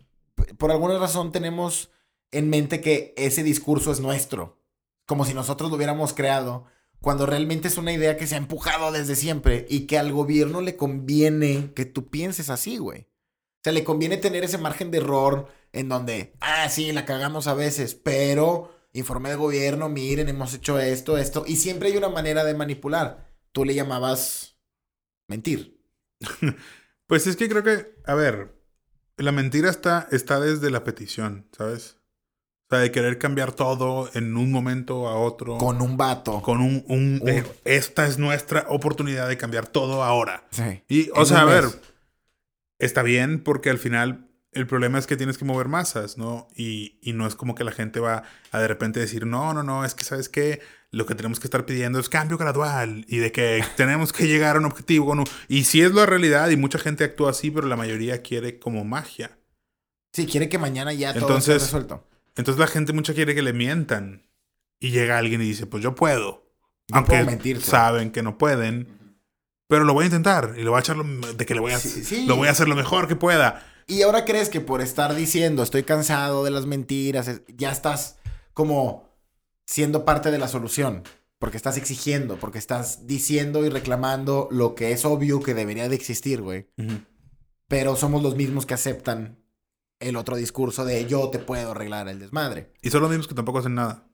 Por 0.57 0.71
alguna 0.71 0.99
razón 0.99 1.31
tenemos 1.31 1.89
en 2.31 2.49
mente 2.49 2.81
que 2.81 3.13
ese 3.17 3.43
discurso 3.43 3.91
es 3.91 3.99
nuestro, 3.99 4.61
como 5.05 5.25
si 5.25 5.33
nosotros 5.33 5.69
lo 5.69 5.75
hubiéramos 5.77 6.13
creado, 6.13 6.65
cuando 7.01 7.25
realmente 7.25 7.67
es 7.67 7.77
una 7.77 7.93
idea 7.93 8.17
que 8.17 8.27
se 8.27 8.35
ha 8.35 8.39
empujado 8.39 8.91
desde 8.91 9.15
siempre 9.15 9.65
y 9.69 9.87
que 9.87 9.97
al 9.97 10.11
gobierno 10.11 10.61
le 10.61 10.75
conviene 10.75 11.71
que 11.73 11.85
tú 11.85 12.09
pienses 12.09 12.49
así, 12.49 12.77
güey. 12.77 13.01
O 13.01 13.61
sea, 13.63 13.73
le 13.73 13.83
conviene 13.83 14.17
tener 14.17 14.43
ese 14.43 14.57
margen 14.57 14.91
de 14.91 14.99
error 14.99 15.47
en 15.71 15.89
donde, 15.89 16.33
ah, 16.39 16.69
sí, 16.69 16.91
la 16.91 17.05
cagamos 17.05 17.47
a 17.47 17.53
veces, 17.53 17.95
pero 17.95 18.73
informé 18.93 19.29
de 19.29 19.35
gobierno, 19.35 19.89
miren, 19.89 20.29
hemos 20.29 20.53
hecho 20.53 20.79
esto, 20.79 21.17
esto, 21.17 21.43
y 21.47 21.55
siempre 21.55 21.89
hay 21.89 21.97
una 21.97 22.09
manera 22.09 22.43
de 22.43 22.53
manipular. 22.53 23.29
Tú 23.51 23.65
le 23.65 23.75
llamabas 23.75 24.57
mentir. 25.27 25.81
Pues 27.07 27.25
es 27.25 27.37
que 27.37 27.49
creo 27.49 27.63
que, 27.63 27.95
a 28.05 28.13
ver, 28.13 28.55
la 29.17 29.31
mentira 29.31 29.71
está, 29.71 30.07
está 30.11 30.39
desde 30.39 30.69
la 30.69 30.83
petición, 30.83 31.49
¿sabes? 31.57 31.97
O 32.71 32.75
sea, 32.75 32.79
de 32.79 32.91
querer 32.91 33.17
cambiar 33.17 33.51
todo 33.51 34.11
en 34.13 34.37
un 34.37 34.51
momento 34.51 35.07
a 35.07 35.15
otro. 35.15 35.57
Con 35.57 35.81
un 35.81 35.97
vato. 35.97 36.41
con 36.43 36.59
un, 36.61 36.83
un- 36.87 37.19
Un- 37.23 37.43
esta 37.65 38.05
es 38.05 38.19
nuestra 38.19 38.65
oportunidad 38.69 39.27
de 39.27 39.37
cambiar 39.37 39.65
todo 39.67 40.03
ahora. 40.03 40.45
Sí. 40.51 40.83
Y, 40.87 41.09
o 41.15 41.25
sea, 41.25 41.41
a 41.41 41.45
ver, 41.45 41.63
mes. 41.63 41.79
está 42.77 43.01
bien 43.01 43.43
porque 43.43 43.69
al 43.71 43.79
final 43.79 44.27
el 44.51 44.67
problema 44.67 44.99
es 44.99 45.07
que 45.07 45.17
tienes 45.17 45.37
que 45.39 45.45
mover 45.45 45.67
masas, 45.67 46.17
¿no? 46.19 46.47
Y, 46.55 46.99
y 47.01 47.13
no 47.13 47.25
es 47.27 47.33
como 47.35 47.55
que 47.55 47.63
la 47.63 47.71
gente 47.71 47.99
va 47.99 48.23
a 48.51 48.59
de 48.59 48.67
repente 48.67 48.99
decir, 48.99 49.25
no, 49.25 49.53
no, 49.53 49.63
no, 49.63 49.83
es 49.85 49.95
que 49.95 50.03
sabes 50.03 50.29
que 50.29 50.59
lo 50.91 51.05
que 51.07 51.13
tenemos 51.15 51.39
que 51.39 51.47
estar 51.47 51.65
pidiendo 51.65 51.99
es 51.99 52.07
cambio 52.09 52.37
gradual 52.37 53.03
y 53.07 53.17
de 53.17 53.31
que 53.31 53.63
tenemos 53.77 54.13
que 54.13 54.27
llegar 54.27 54.55
a 54.57 54.59
un 54.59 54.65
objetivo. 54.65 55.15
¿no? 55.15 55.23
Y 55.47 55.63
sí 55.63 55.81
es 55.81 55.93
la 55.93 56.05
realidad 56.05 56.49
y 56.49 56.55
mucha 56.57 56.77
gente 56.77 57.03
actúa 57.03 57.31
así, 57.31 57.49
pero 57.49 57.67
la 57.67 57.75
mayoría 57.75 58.21
quiere 58.21 58.59
como 58.59 58.83
magia. 58.85 59.37
Sí, 60.13 60.25
quiere 60.27 60.49
que 60.49 60.57
mañana 60.59 60.93
ya 60.93 61.13
todo 61.13 61.21
Entonces- 61.21 61.55
esté 61.55 61.65
resuelto. 61.65 62.05
Entonces 62.35 62.59
la 62.59 62.67
gente 62.67 62.93
mucha 62.93 63.13
quiere 63.13 63.35
que 63.35 63.41
le 63.41 63.53
mientan. 63.53 64.27
Y 64.79 64.91
llega 64.91 65.17
alguien 65.17 65.41
y 65.41 65.45
dice, 65.45 65.65
pues 65.65 65.83
yo 65.83 65.93
puedo. 65.95 66.45
Yo 66.87 66.95
Aunque 66.97 67.23
puedo 67.23 67.61
saben 67.61 68.11
que 68.11 68.23
no 68.23 68.37
pueden. 68.37 68.87
Pero 69.67 69.83
lo 69.83 69.93
voy 69.93 70.03
a 70.03 70.07
intentar 70.07 70.55
y 70.57 70.63
lo 70.63 70.71
voy 70.71 70.77
a 70.77 70.81
echar 70.81 70.95
lo, 70.97 71.33
de 71.33 71.45
que 71.45 71.53
le 71.53 71.59
voy 71.59 71.73
a, 71.73 71.79
Sí, 71.79 72.03
sí. 72.03 72.25
lo 72.25 72.35
voy 72.37 72.47
a 72.47 72.51
hacer 72.51 72.67
lo 72.67 72.75
mejor 72.75 73.07
que 73.07 73.15
pueda. 73.15 73.63
Y 73.85 74.01
ahora 74.01 74.25
crees 74.25 74.49
que 74.49 74.61
por 74.61 74.81
estar 74.81 75.13
diciendo 75.13 75.61
estoy 75.61 75.83
cansado 75.83 76.43
de 76.43 76.51
las 76.51 76.65
mentiras, 76.65 77.41
ya 77.55 77.71
estás 77.71 78.17
como 78.53 79.09
siendo 79.67 80.05
parte 80.05 80.31
de 80.31 80.39
la 80.39 80.47
solución. 80.47 81.03
Porque 81.37 81.55
estás 81.55 81.77
exigiendo, 81.77 82.37
porque 82.37 82.57
estás 82.57 83.07
diciendo 83.07 83.65
y 83.65 83.69
reclamando 83.69 84.49
lo 84.51 84.75
que 84.75 84.91
es 84.91 85.05
obvio 85.05 85.39
que 85.39 85.53
debería 85.53 85.87
de 85.87 85.95
existir, 85.95 86.41
güey. 86.41 86.67
Pero 87.67 87.95
somos 87.95 88.23
los 88.23 88.35
mismos 88.35 88.65
que 88.65 88.73
aceptan 88.73 89.39
el 89.99 90.15
otro 90.15 90.35
discurso 90.35 90.85
de 90.85 91.05
yo 91.05 91.29
te 91.29 91.39
puedo 91.39 91.71
arreglar 91.71 92.07
el 92.07 92.19
desmadre. 92.19 92.71
Y 92.81 92.89
son 92.89 93.01
los 93.01 93.09
mismos 93.09 93.27
que 93.27 93.35
tampoco 93.35 93.59
hacen 93.59 93.75
nada. 93.75 94.05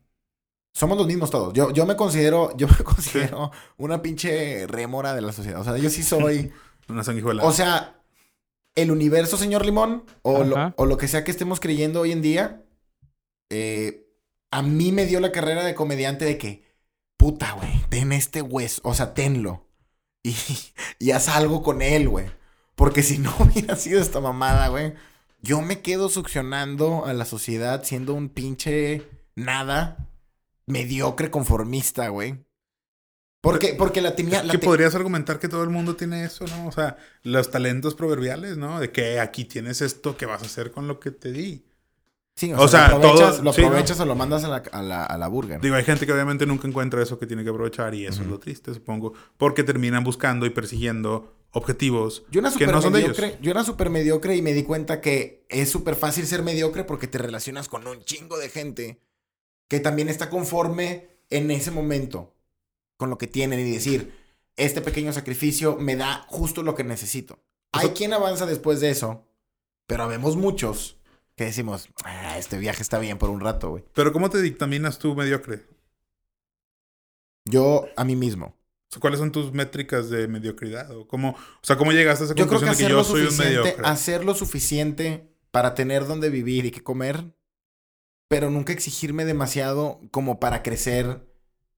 Somos 0.74 0.98
los 0.98 1.08
mismos 1.08 1.30
todos. 1.30 1.54
Yo, 1.54 1.72
yo 1.72 1.86
me 1.86 1.96
considero, 1.96 2.52
yo 2.58 2.68
me 2.68 2.84
considero 2.84 3.52
una 3.78 4.02
pinche 4.02 4.68
rémora 4.68 5.14
de 5.14 5.22
la 5.22 5.32
sociedad. 5.32 5.62
O 5.62 5.64
sea, 5.64 5.78
yo 5.78 5.90
sí 5.90 6.04
soy. 6.04 6.52
Una 6.88 7.04
sanguijuela. 7.04 7.44
O 7.44 7.52
sea, 7.52 8.00
el 8.76 8.92
universo, 8.92 9.38
señor 9.38 9.66
Limón, 9.66 10.04
o 10.22 10.44
lo, 10.44 10.74
o 10.76 10.86
lo 10.86 10.98
que 10.98 11.08
sea 11.08 11.24
que 11.24 11.32
estemos 11.32 11.60
creyendo 11.60 12.02
hoy 12.02 12.12
en 12.12 12.22
día, 12.22 12.64
eh, 13.50 14.06
a 14.52 14.62
mí 14.62 14.92
me 14.92 15.08
dio 15.08 15.20
la 15.20 15.32
carrera 15.32 15.64
de 15.64 15.74
comediante 15.74 16.26
de 16.26 16.38
que, 16.38 16.64
puta, 17.18 17.54
güey, 17.54 17.72
ten 17.90 18.12
este 18.12 18.44
hueso, 18.44 18.82
o 18.84 18.94
sea, 18.94 19.16
tenlo. 19.16 19.66
Y, 20.22 20.36
y 21.00 21.10
haz 21.12 21.28
algo 21.30 21.64
con 21.64 21.82
él, 21.82 22.08
güey. 22.08 22.28
Porque 22.76 23.02
si 23.02 23.18
no 23.18 23.34
hubiera 23.40 23.76
sido 23.78 24.00
esta 24.00 24.20
mamada, 24.20 24.68
güey, 24.68 24.94
yo 25.46 25.62
me 25.62 25.82
quedo 25.82 26.10
succionando 26.10 27.06
a 27.06 27.14
la 27.14 27.26
sociedad 27.26 27.84
siendo 27.84 28.14
un 28.14 28.30
pinche 28.30 29.08
nada 29.36 30.10
mediocre 30.66 31.30
conformista, 31.32 32.08
güey. 32.10 32.44
Porque, 33.42 33.76
porque 33.78 34.02
la 34.02 34.16
tenía... 34.16 34.40
Es 34.40 34.46
la 34.46 34.52
que 34.54 34.58
te- 34.58 34.66
podrías 34.66 34.96
argumentar 34.96 35.38
que 35.38 35.48
todo 35.48 35.64
el 35.64 35.70
mundo 35.70 35.96
tiene 35.96 36.24
eso, 36.24 36.46
¿no? 36.48 36.68
O 36.68 36.72
sea, 36.72 36.98
los 37.22 37.52
talentos 37.52 37.94
proverbiales, 37.94 38.58
¿no? 38.58 38.80
De 38.80 38.92
que 38.92 39.20
aquí 39.20 39.46
tienes 39.46 39.82
esto 39.82 40.18
que 40.18 40.26
vas 40.26 40.42
a 40.42 40.46
hacer 40.48 40.72
con 40.72 40.88
lo 40.88 41.00
que 41.00 41.12
te 41.12 41.32
di. 41.32 41.64
Sí, 42.38 42.52
o, 42.52 42.60
o 42.62 42.68
sea, 42.68 42.88
sea, 42.88 42.90
lo 42.90 42.96
aprovechas, 42.98 43.32
todo- 43.36 43.44
lo 43.44 43.50
aprovechas 43.52 44.00
o 44.02 44.06
lo 44.06 44.16
mandas 44.16 44.44
a 44.44 44.50
la, 44.50 44.58
a 44.72 44.82
la, 44.82 45.06
a 45.06 45.18
la 45.18 45.28
burger. 45.30 45.62
Digo, 45.62 45.76
hay 45.76 45.86
gente 45.86 46.06
que 46.06 46.12
obviamente 46.12 46.46
nunca 46.46 46.68
encuentra 46.68 47.02
eso 47.02 47.18
que 47.18 47.26
tiene 47.28 47.44
que 47.46 47.50
aprovechar 47.50 47.96
y 47.96 48.06
eso 48.06 48.24
es 48.24 48.28
lo 48.28 48.40
triste, 48.40 48.74
supongo. 48.74 49.14
Porque 49.38 49.64
terminan 49.64 50.04
buscando 50.04 50.46
y 50.46 50.50
persiguiendo 50.50 51.34
objetivos 51.52 52.24
Yo 52.32 52.42
era 52.42 52.50
que 52.50 52.54
súper 52.56 52.72
no 52.74 52.82
son 52.82 52.92
de 52.92 53.00
ellos. 53.00 53.18
mediocre. 53.18 53.40
Yo 53.42 53.52
era 53.52 53.64
súper 53.64 53.90
mediocre 53.90 54.36
y 54.36 54.42
me 54.42 54.52
di 54.52 54.64
cuenta 54.64 55.00
que 55.00 55.46
es 55.48 55.70
súper 55.70 55.96
fácil 55.96 56.28
ser 56.28 56.44
mediocre 56.44 56.84
porque 56.84 57.08
te 57.08 57.18
relacionas 57.18 57.70
con 57.70 57.88
un 57.88 58.04
chingo 58.04 58.38
de 58.38 58.50
gente 58.50 59.00
que 59.70 59.80
también 59.80 60.10
está 60.10 60.30
conforme 60.30 61.08
en 61.30 61.50
ese 61.52 61.72
momento 61.72 62.36
con 62.98 63.10
lo 63.10 63.18
que 63.18 63.28
tienen 63.28 63.62
y 63.62 63.72
decir, 63.72 64.14
este 64.58 64.82
pequeño 64.82 65.14
sacrificio 65.14 65.78
me 65.78 65.96
da 65.96 66.26
justo 66.28 66.64
lo 66.64 66.76
que 66.76 66.84
necesito. 66.84 67.36
O 67.36 67.40
Hay 67.80 67.86
sea- 67.88 67.94
quien 67.94 68.14
avanza 68.14 68.46
después 68.46 68.82
de 68.82 68.90
eso, 68.90 69.24
pero 69.88 70.06
vemos 70.10 70.36
muchos 70.36 70.98
que 71.36 71.46
decimos, 71.46 71.90
"Ah, 72.04 72.38
este 72.38 72.58
viaje 72.58 72.82
está 72.82 73.00
bien 73.00 73.18
por 73.18 73.30
un 73.30 73.42
rato, 73.42 73.72
güey. 73.72 73.84
Pero 73.94 74.14
¿cómo 74.14 74.30
te 74.30 74.42
dictaminas 74.42 75.00
tú 75.00 75.16
mediocre? 75.16 75.66
Yo 77.46 77.88
a 77.96 78.04
mí 78.04 78.16
mismo. 78.16 78.56
¿Cuáles 79.00 79.20
son 79.20 79.32
tus 79.32 79.52
métricas 79.52 80.10
de 80.10 80.28
mediocridad? 80.28 80.90
¿O, 80.96 81.08
cómo, 81.08 81.32
o 81.32 81.64
sea, 81.64 81.76
¿cómo 81.78 81.92
llegaste 81.92 82.24
a 82.24 82.26
esa 82.28 82.36
Yo 82.36 82.48
creo 82.48 82.62
que 82.62 82.68
conclusión 82.68 82.90
de 82.90 82.96
que 82.96 83.00
yo 83.00 83.04
soy 83.04 83.26
un 83.28 83.38
mediocre? 83.38 83.86
hacer 83.86 84.24
lo 84.24 84.34
suficiente 84.36 85.36
para 85.52 85.76
tener 85.76 86.06
donde 86.08 86.30
vivir 86.30 86.66
y 86.66 86.72
que 86.72 86.82
comer, 86.84 87.36
pero 88.30 88.50
nunca 88.50 88.74
exigirme 88.74 89.26
demasiado 89.26 90.00
como 90.12 90.40
para 90.40 90.64
crecer 90.64 91.28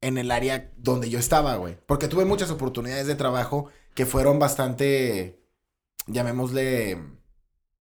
en 0.02 0.18
el 0.18 0.32
área 0.32 0.72
donde 0.78 1.10
yo 1.10 1.18
estaba, 1.18 1.56
güey. 1.56 1.78
Porque 1.88 2.08
tuve 2.08 2.26
muchas 2.26 2.52
oportunidades 2.52 3.08
de 3.08 3.16
trabajo 3.16 3.70
que 3.96 4.06
fueron 4.06 4.38
bastante, 4.38 5.42
llamémosle, 6.06 7.02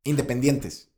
independientes, 0.05 0.91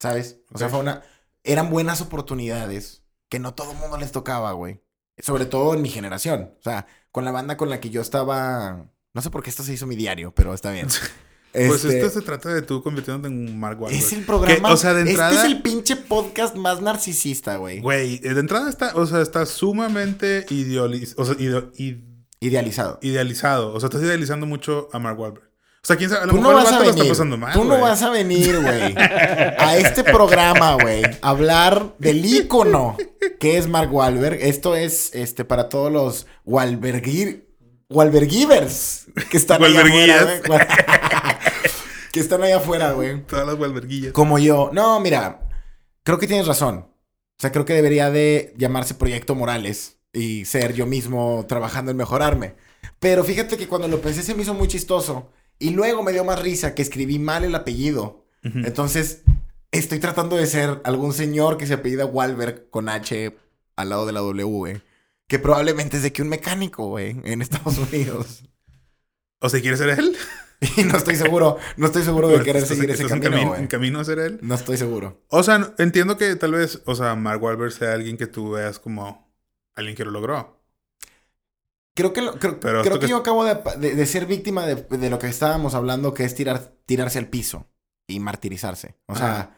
¿sabes? 0.00 0.38
O 0.52 0.58
sea, 0.58 0.68
fue 0.68 0.80
una, 0.80 1.02
eran 1.44 1.70
buenas 1.70 2.00
oportunidades 2.00 3.02
que 3.28 3.38
no 3.38 3.54
todo 3.54 3.72
el 3.72 3.78
mundo 3.78 3.96
les 3.98 4.12
tocaba, 4.12 4.52
güey. 4.52 4.80
Sobre 5.18 5.46
todo 5.46 5.74
en 5.74 5.82
mi 5.82 5.88
generación. 5.88 6.54
O 6.58 6.62
sea, 6.62 6.86
con 7.10 7.24
la 7.24 7.32
banda 7.32 7.56
con 7.56 7.70
la 7.70 7.80
que 7.80 7.90
yo 7.90 8.00
estaba, 8.00 8.86
no 9.14 9.22
sé 9.22 9.30
por 9.30 9.42
qué 9.42 9.50
esto 9.50 9.62
se 9.64 9.72
hizo 9.72 9.86
mi 9.86 9.96
diario, 9.96 10.32
pero 10.34 10.54
está 10.54 10.70
bien. 10.72 10.86
Pues 11.50 11.82
Este, 11.82 11.98
esto 12.00 12.20
se 12.20 12.24
trata 12.26 12.50
de 12.52 12.60
tú 12.60 12.82
convirtiéndote 12.82 13.28
en 13.34 13.48
un 13.48 13.58
Mark 13.58 13.80
Wahlberg. 13.80 13.98
es 14.04 14.12
el 14.12 14.22
programa. 14.24 14.68
Que, 14.68 14.74
o 14.74 14.76
sea, 14.76 14.92
de 14.92 15.00
entrada- 15.10 15.30
Este 15.34 15.46
es 15.46 15.52
el 15.54 15.62
pinche 15.62 15.96
podcast 15.96 16.54
más 16.54 16.82
narcisista, 16.82 17.56
güey. 17.56 17.80
Güey, 17.80 18.18
de 18.18 18.38
entrada 18.38 18.68
está, 18.68 18.94
o 18.94 19.06
sea, 19.06 19.22
está 19.22 19.46
sumamente 19.46 20.44
idealiz- 20.50 21.14
o 21.16 21.24
sea, 21.24 21.34
ideo- 21.36 21.72
id- 21.78 22.04
Idealizado. 22.40 22.98
idealizado. 23.00 23.72
O 23.74 23.80
sea, 23.80 23.86
estás 23.88 24.02
idealizando 24.02 24.44
mucho 24.46 24.88
a 24.92 24.98
Mark 24.98 25.18
Wahlberg. 25.18 25.47
O 25.82 25.86
sea, 25.88 25.96
quién 25.96 26.10
sabe, 26.10 26.22
a 26.24 26.26
lo 26.26 26.32
Tú 26.34 26.40
no 26.40 26.50
el 26.50 26.56
vas 26.56 26.66
a 26.72 26.78
está 26.80 26.92
venir. 26.92 27.08
pasando 27.08 27.36
mal, 27.36 27.52
Tú 27.52 27.60
no 27.64 27.70
güey. 27.70 27.80
vas 27.80 28.02
a 28.02 28.10
venir, 28.10 28.60
güey. 28.60 28.94
A 29.58 29.76
este 29.78 30.04
programa, 30.04 30.74
güey. 30.74 31.02
a 31.04 31.18
Hablar 31.22 31.94
del 31.98 32.24
ícono 32.26 32.96
que 33.38 33.56
es 33.58 33.68
Mark 33.68 33.94
Wahlberg. 33.94 34.38
Esto 34.42 34.74
es 34.74 35.14
este 35.14 35.44
para 35.44 35.68
todos 35.68 35.90
los 35.92 36.26
Wahlbergir, 36.44 37.48
Wahlbergivers 37.88 39.06
que 39.30 39.36
están 39.36 39.62
allá 39.62 39.80
afuera, 39.80 40.14
Wahlberguillas. 40.16 40.46
güey. 40.46 40.60
que 42.12 42.20
están 42.20 42.42
allá 42.42 42.56
afuera, 42.58 42.92
güey. 42.92 43.22
Todas 43.24 43.46
las 43.46 43.56
Wahlberguillas. 43.58 44.12
Como 44.12 44.38
yo. 44.38 44.70
No, 44.72 44.98
mira. 45.00 45.40
Creo 46.02 46.18
que 46.18 46.26
tienes 46.26 46.46
razón. 46.46 46.76
O 46.78 47.40
sea, 47.40 47.52
creo 47.52 47.64
que 47.64 47.74
debería 47.74 48.10
de 48.10 48.52
llamarse 48.56 48.94
Proyecto 48.94 49.34
Morales 49.34 49.98
y 50.12 50.44
ser 50.44 50.72
yo 50.74 50.86
mismo 50.86 51.44
trabajando 51.48 51.90
en 51.92 51.96
mejorarme. 51.96 52.54
Pero 52.98 53.22
fíjate 53.24 53.56
que 53.56 53.68
cuando 53.68 53.86
lo 53.88 54.00
pensé 54.00 54.22
se 54.22 54.34
me 54.34 54.42
hizo 54.42 54.54
muy 54.54 54.66
chistoso. 54.68 55.30
Y 55.58 55.70
luego 55.70 56.02
me 56.02 56.12
dio 56.12 56.24
más 56.24 56.40
risa 56.40 56.74
que 56.74 56.82
escribí 56.82 57.18
mal 57.18 57.44
el 57.44 57.54
apellido. 57.54 58.24
Entonces, 58.42 59.22
estoy 59.72 59.98
tratando 59.98 60.36
de 60.36 60.46
ser 60.46 60.80
algún 60.84 61.12
señor 61.12 61.58
que 61.58 61.66
se 61.66 61.74
apellida 61.74 62.06
Wahlberg 62.06 62.70
con 62.70 62.88
H 62.88 63.36
al 63.76 63.88
lado 63.88 64.06
de 64.06 64.12
la 64.12 64.20
W. 64.20 64.80
Que 65.26 65.38
probablemente 65.38 65.98
es 65.98 66.02
de 66.02 66.12
que 66.12 66.22
un 66.22 66.28
mecánico, 66.28 66.86
güey, 66.86 67.16
en 67.24 67.42
Estados 67.42 67.76
Unidos. 67.92 68.44
O 69.40 69.48
sea, 69.48 69.60
¿quieres 69.60 69.78
ser 69.78 69.90
él? 69.90 70.16
Y 70.76 70.82
no 70.82 70.96
estoy 70.96 71.14
seguro, 71.14 71.56
no 71.76 71.86
estoy 71.86 72.02
seguro 72.02 72.26
de 72.26 72.42
querer 72.42 72.66
seguir 72.66 72.90
ese 72.90 73.06
camino, 73.06 73.54
en 73.54 73.68
camino 73.68 74.00
a 74.00 74.04
ser 74.04 74.18
él. 74.18 74.40
No 74.42 74.56
estoy 74.56 74.76
seguro. 74.76 75.22
O 75.28 75.44
sea, 75.44 75.72
entiendo 75.78 76.16
que 76.16 76.34
tal 76.34 76.50
vez, 76.50 76.82
o 76.84 76.96
sea, 76.96 77.14
Mark 77.14 77.40
Wahlberg 77.40 77.70
sea 77.70 77.92
alguien 77.92 78.16
que 78.16 78.26
tú 78.26 78.50
veas 78.50 78.80
como 78.80 79.32
alguien 79.76 79.94
que 79.94 80.04
lo 80.04 80.10
logró. 80.10 80.57
Creo 81.98 82.12
que, 82.12 82.22
lo- 82.22 82.38
creo, 82.38 82.60
Pero 82.60 82.82
creo 82.82 82.94
que, 82.94 83.06
que- 83.06 83.10
yo 83.10 83.16
acabo 83.16 83.44
de, 83.44 83.58
de- 83.78 83.94
de 83.96 84.06
ser 84.06 84.26
víctima 84.26 84.64
de, 84.66 84.76
de 84.76 85.10
lo 85.10 85.18
que 85.18 85.26
estábamos 85.26 85.74
hablando, 85.74 86.14
que 86.14 86.22
es 86.24 86.32
tirar, 86.34 86.72
tirarse 86.86 87.18
al 87.18 87.26
piso 87.26 87.66
y 88.06 88.20
martirizarse. 88.20 88.94
O 89.06 89.16
sea, 89.16 89.26
Ajá. 89.40 89.50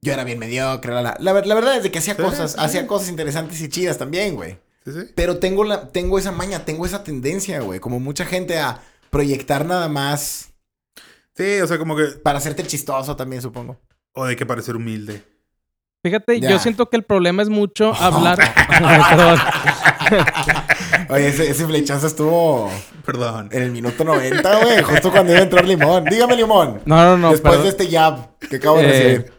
yo 0.00 0.12
era 0.14 0.24
bien 0.24 0.38
mediocre. 0.38 0.94
La, 0.94 1.02
la, 1.02 1.16
la 1.20 1.32
ver- 1.34 1.46
la 1.46 1.54
verdad 1.54 1.76
es 1.76 1.82
de 1.82 1.90
que 1.90 1.98
hacía 1.98 2.14
Sí, 2.16 2.22
cosas, 2.22 2.52
sí. 2.52 2.56
hacía 2.58 2.86
cosas 2.86 3.10
interesantes 3.10 3.60
y 3.60 3.68
chidas 3.68 3.98
también, 3.98 4.34
güey. 4.34 4.58
¿Sí, 4.84 4.92
sí? 4.92 4.98
Pero 5.14 5.38
tengo, 5.38 5.62
la, 5.64 5.88
tengo 5.88 6.18
esa 6.18 6.32
maña, 6.32 6.64
tengo 6.64 6.86
esa 6.86 7.04
tendencia, 7.04 7.60
güey. 7.60 7.80
Como 7.80 8.00
mucha 8.00 8.24
gente 8.24 8.58
a 8.58 8.80
proyectar 9.10 9.66
nada 9.66 9.88
más 9.90 10.48
Sí, 11.36 11.60
o 11.60 11.66
sea, 11.66 11.76
como 11.78 11.96
que... 11.96 12.04
para 12.22 12.38
hacerte 12.38 12.62
el 12.62 12.68
chistoso 12.68 13.14
también, 13.16 13.42
supongo. 13.42 13.76
O 14.12 14.24
de 14.24 14.36
que 14.36 14.46
parecer 14.46 14.74
humilde. 14.76 15.22
Fíjate, 16.02 16.38
Ya. 16.40 16.50
yo 16.50 16.58
siento 16.60 16.88
que 16.88 16.96
el 16.96 17.02
problema 17.02 17.42
es 17.42 17.48
mucho 17.48 17.92
hablar. 18.00 18.38
Perdón. 19.10 19.38
Oye, 21.08 21.28
ese, 21.28 21.50
ese 21.50 21.66
flechazo 21.66 22.06
estuvo 22.06 22.70
Perdón. 23.04 23.48
en 23.52 23.62
el 23.62 23.70
minuto 23.70 24.04
90, 24.04 24.62
güey. 24.62 24.82
Justo 24.82 25.10
cuando 25.10 25.32
iba 25.32 25.40
a 25.40 25.44
entrar 25.44 25.66
Limón. 25.66 26.04
Dígame, 26.04 26.36
Limón. 26.36 26.80
No, 26.84 26.96
no, 27.04 27.16
no. 27.16 27.30
Después 27.32 27.56
perdón. 27.56 27.62
de 27.64 27.68
este 27.84 27.90
jab 27.96 28.38
que 28.48 28.56
acabo 28.56 28.78
de 28.78 28.84
Eh, 28.84 28.88
recibir. 28.88 29.32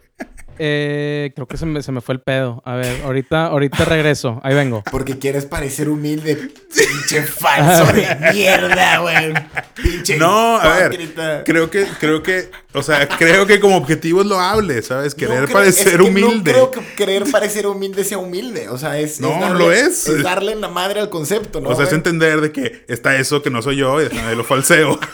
Eh, 0.57 1.31
creo 1.35 1.47
que 1.47 1.57
se 1.57 1.65
me, 1.65 1.81
se 1.83 1.91
me 1.91 2.01
fue 2.01 2.15
el 2.15 2.21
pedo. 2.21 2.61
A 2.65 2.75
ver, 2.75 3.01
ahorita, 3.03 3.47
ahorita 3.47 3.85
regreso. 3.85 4.39
Ahí 4.43 4.55
vengo. 4.55 4.83
Porque 4.91 5.17
quieres 5.19 5.45
parecer 5.45 5.89
humilde, 5.89 6.35
pinche 6.75 7.23
falso 7.23 7.91
de 7.93 8.31
mierda, 8.33 8.99
güey. 8.99 9.33
Pinche 9.75 10.17
No, 10.17 10.57
a 10.57 10.77
ver. 10.77 11.43
Creo 11.45 11.69
que, 11.69 11.85
creo 11.99 12.23
que, 12.23 12.49
o 12.73 12.81
sea, 12.83 13.07
creo 13.07 13.45
que 13.45 13.59
como 13.59 13.77
objetivo 13.77 14.21
es 14.21 14.27
loable, 14.27 14.81
¿sabes? 14.81 15.13
No 15.13 15.17
Querer 15.17 15.43
creo- 15.45 15.53
parecer 15.53 15.87
es 15.87 15.95
que 15.95 16.01
humilde. 16.01 16.53
No 16.53 16.71
creo 16.71 16.71
que 16.71 16.95
querer 16.95 17.23
parecer 17.31 17.67
humilde 17.67 18.03
sea 18.03 18.17
humilde. 18.17 18.69
O 18.69 18.77
sea, 18.77 18.97
es. 18.97 19.19
No, 19.19 19.31
es 19.33 19.39
darle- 19.41 19.57
lo 19.59 19.71
es. 19.71 20.07
Es 20.07 20.23
darle 20.23 20.51
en 20.53 20.61
la 20.61 20.69
madre 20.69 20.99
al 20.99 21.09
concepto, 21.09 21.59
¿no? 21.61 21.69
o 21.69 21.75
sea, 21.75 21.85
es 21.85 21.93
entender 21.93 22.41
de 22.41 22.51
que 22.51 22.85
está 22.87 23.15
eso 23.17 23.41
que 23.41 23.49
no 23.49 23.61
soy 23.61 23.77
yo 23.77 23.99
y 24.01 24.05
déjame 24.09 24.35
lo 24.35 24.43
falseo. 24.43 24.99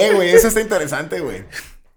Eh, 0.00 0.14
güey, 0.14 0.30
eso 0.30 0.48
está 0.48 0.60
interesante, 0.60 1.20
güey. 1.20 1.44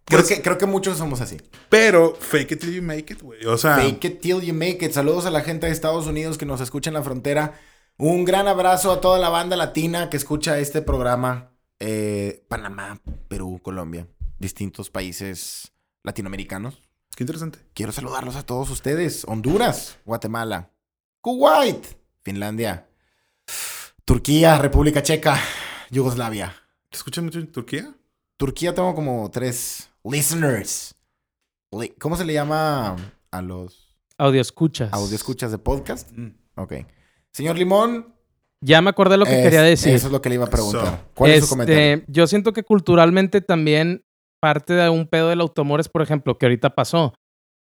Creo, 0.05 0.19
Pues- 0.21 0.27
que, 0.27 0.41
creo 0.41 0.57
que 0.57 0.65
muchos 0.65 0.97
somos 0.97 1.21
así. 1.21 1.37
Pero 1.69 2.15
fake 2.15 2.51
it 2.53 2.59
till 2.59 2.73
you 2.73 2.81
make 2.83 3.13
it, 3.13 3.21
güey. 3.21 3.45
O 3.45 3.57
sea, 3.57 3.75
Fake 3.77 4.03
it 4.05 4.21
till 4.21 4.41
you 4.41 4.53
make 4.53 4.79
it. 4.85 4.91
Saludos 4.91 5.25
a 5.25 5.31
la 5.31 5.41
gente 5.41 5.65
de 5.67 5.71
Estados 5.71 6.07
Unidos 6.07 6.37
que 6.37 6.45
nos 6.45 6.59
escucha 6.61 6.89
en 6.89 6.93
la 6.95 7.03
frontera. 7.03 7.59
Un 7.97 8.25
gran 8.25 8.47
abrazo 8.47 8.91
a 8.91 8.99
toda 9.01 9.17
la 9.19 9.29
banda 9.29 9.55
latina 9.55 10.09
que 10.09 10.17
escucha 10.17 10.59
este 10.59 10.81
programa. 10.81 11.51
Eh, 11.79 12.43
Panamá, 12.49 12.99
Perú, 13.27 13.59
Colombia. 13.63 14.07
Distintos 14.39 14.89
países 14.89 15.71
latinoamericanos. 16.03 16.81
qué 17.15 17.23
interesante. 17.23 17.59
Quiero 17.73 17.91
saludarlos 17.91 18.35
a 18.35 18.43
todos 18.45 18.69
ustedes. 18.71 19.23
Honduras, 19.25 19.97
Guatemala, 20.03 20.71
Kuwait, 21.21 21.85
Finlandia, 22.23 22.87
Turquía, 24.05 24.57
República 24.57 25.03
Checa, 25.03 25.39
Yugoslavia. 25.91 26.55
¿Te 26.93 26.97
escuchan 26.97 27.25
mucho 27.25 27.39
en 27.39 27.47
Turquía? 27.51 27.91
Turquía 28.37 28.75
tengo 28.75 28.93
como 28.93 29.27
tres 29.31 29.89
listeners. 30.03 30.93
Li- 31.71 31.89
¿Cómo 31.99 32.15
se 32.15 32.23
le 32.23 32.33
llama 32.33 32.95
a 33.31 33.41
los 33.41 33.97
Audio 34.19 34.39
escuchas. 34.39 34.93
audio 34.93 35.15
escuchas 35.15 35.49
de 35.49 35.57
podcast? 35.57 36.11
Mm. 36.11 36.35
Ok. 36.55 36.73
Señor 37.31 37.57
Limón. 37.57 38.13
Ya 38.61 38.79
me 38.83 38.91
acordé 38.91 39.17
lo 39.17 39.25
que 39.25 39.37
es- 39.39 39.43
quería 39.43 39.63
decir. 39.63 39.91
Eso 39.95 40.05
es 40.05 40.13
lo 40.13 40.21
que 40.21 40.29
le 40.29 40.35
iba 40.35 40.45
a 40.45 40.49
preguntar. 40.51 40.85
So. 40.85 40.99
¿Cuál 41.15 41.31
es 41.31 41.37
su 41.39 41.45
Este, 41.45 41.49
comentario? 41.49 42.03
Yo 42.09 42.27
siento 42.27 42.53
que 42.53 42.61
culturalmente 42.61 43.41
también 43.41 44.05
parte 44.39 44.73
de 44.73 44.87
un 44.87 45.07
pedo 45.07 45.29
del 45.29 45.41
automor 45.41 45.79
es, 45.79 45.89
por 45.89 46.03
ejemplo, 46.03 46.37
que 46.37 46.45
ahorita 46.45 46.75
pasó, 46.75 47.15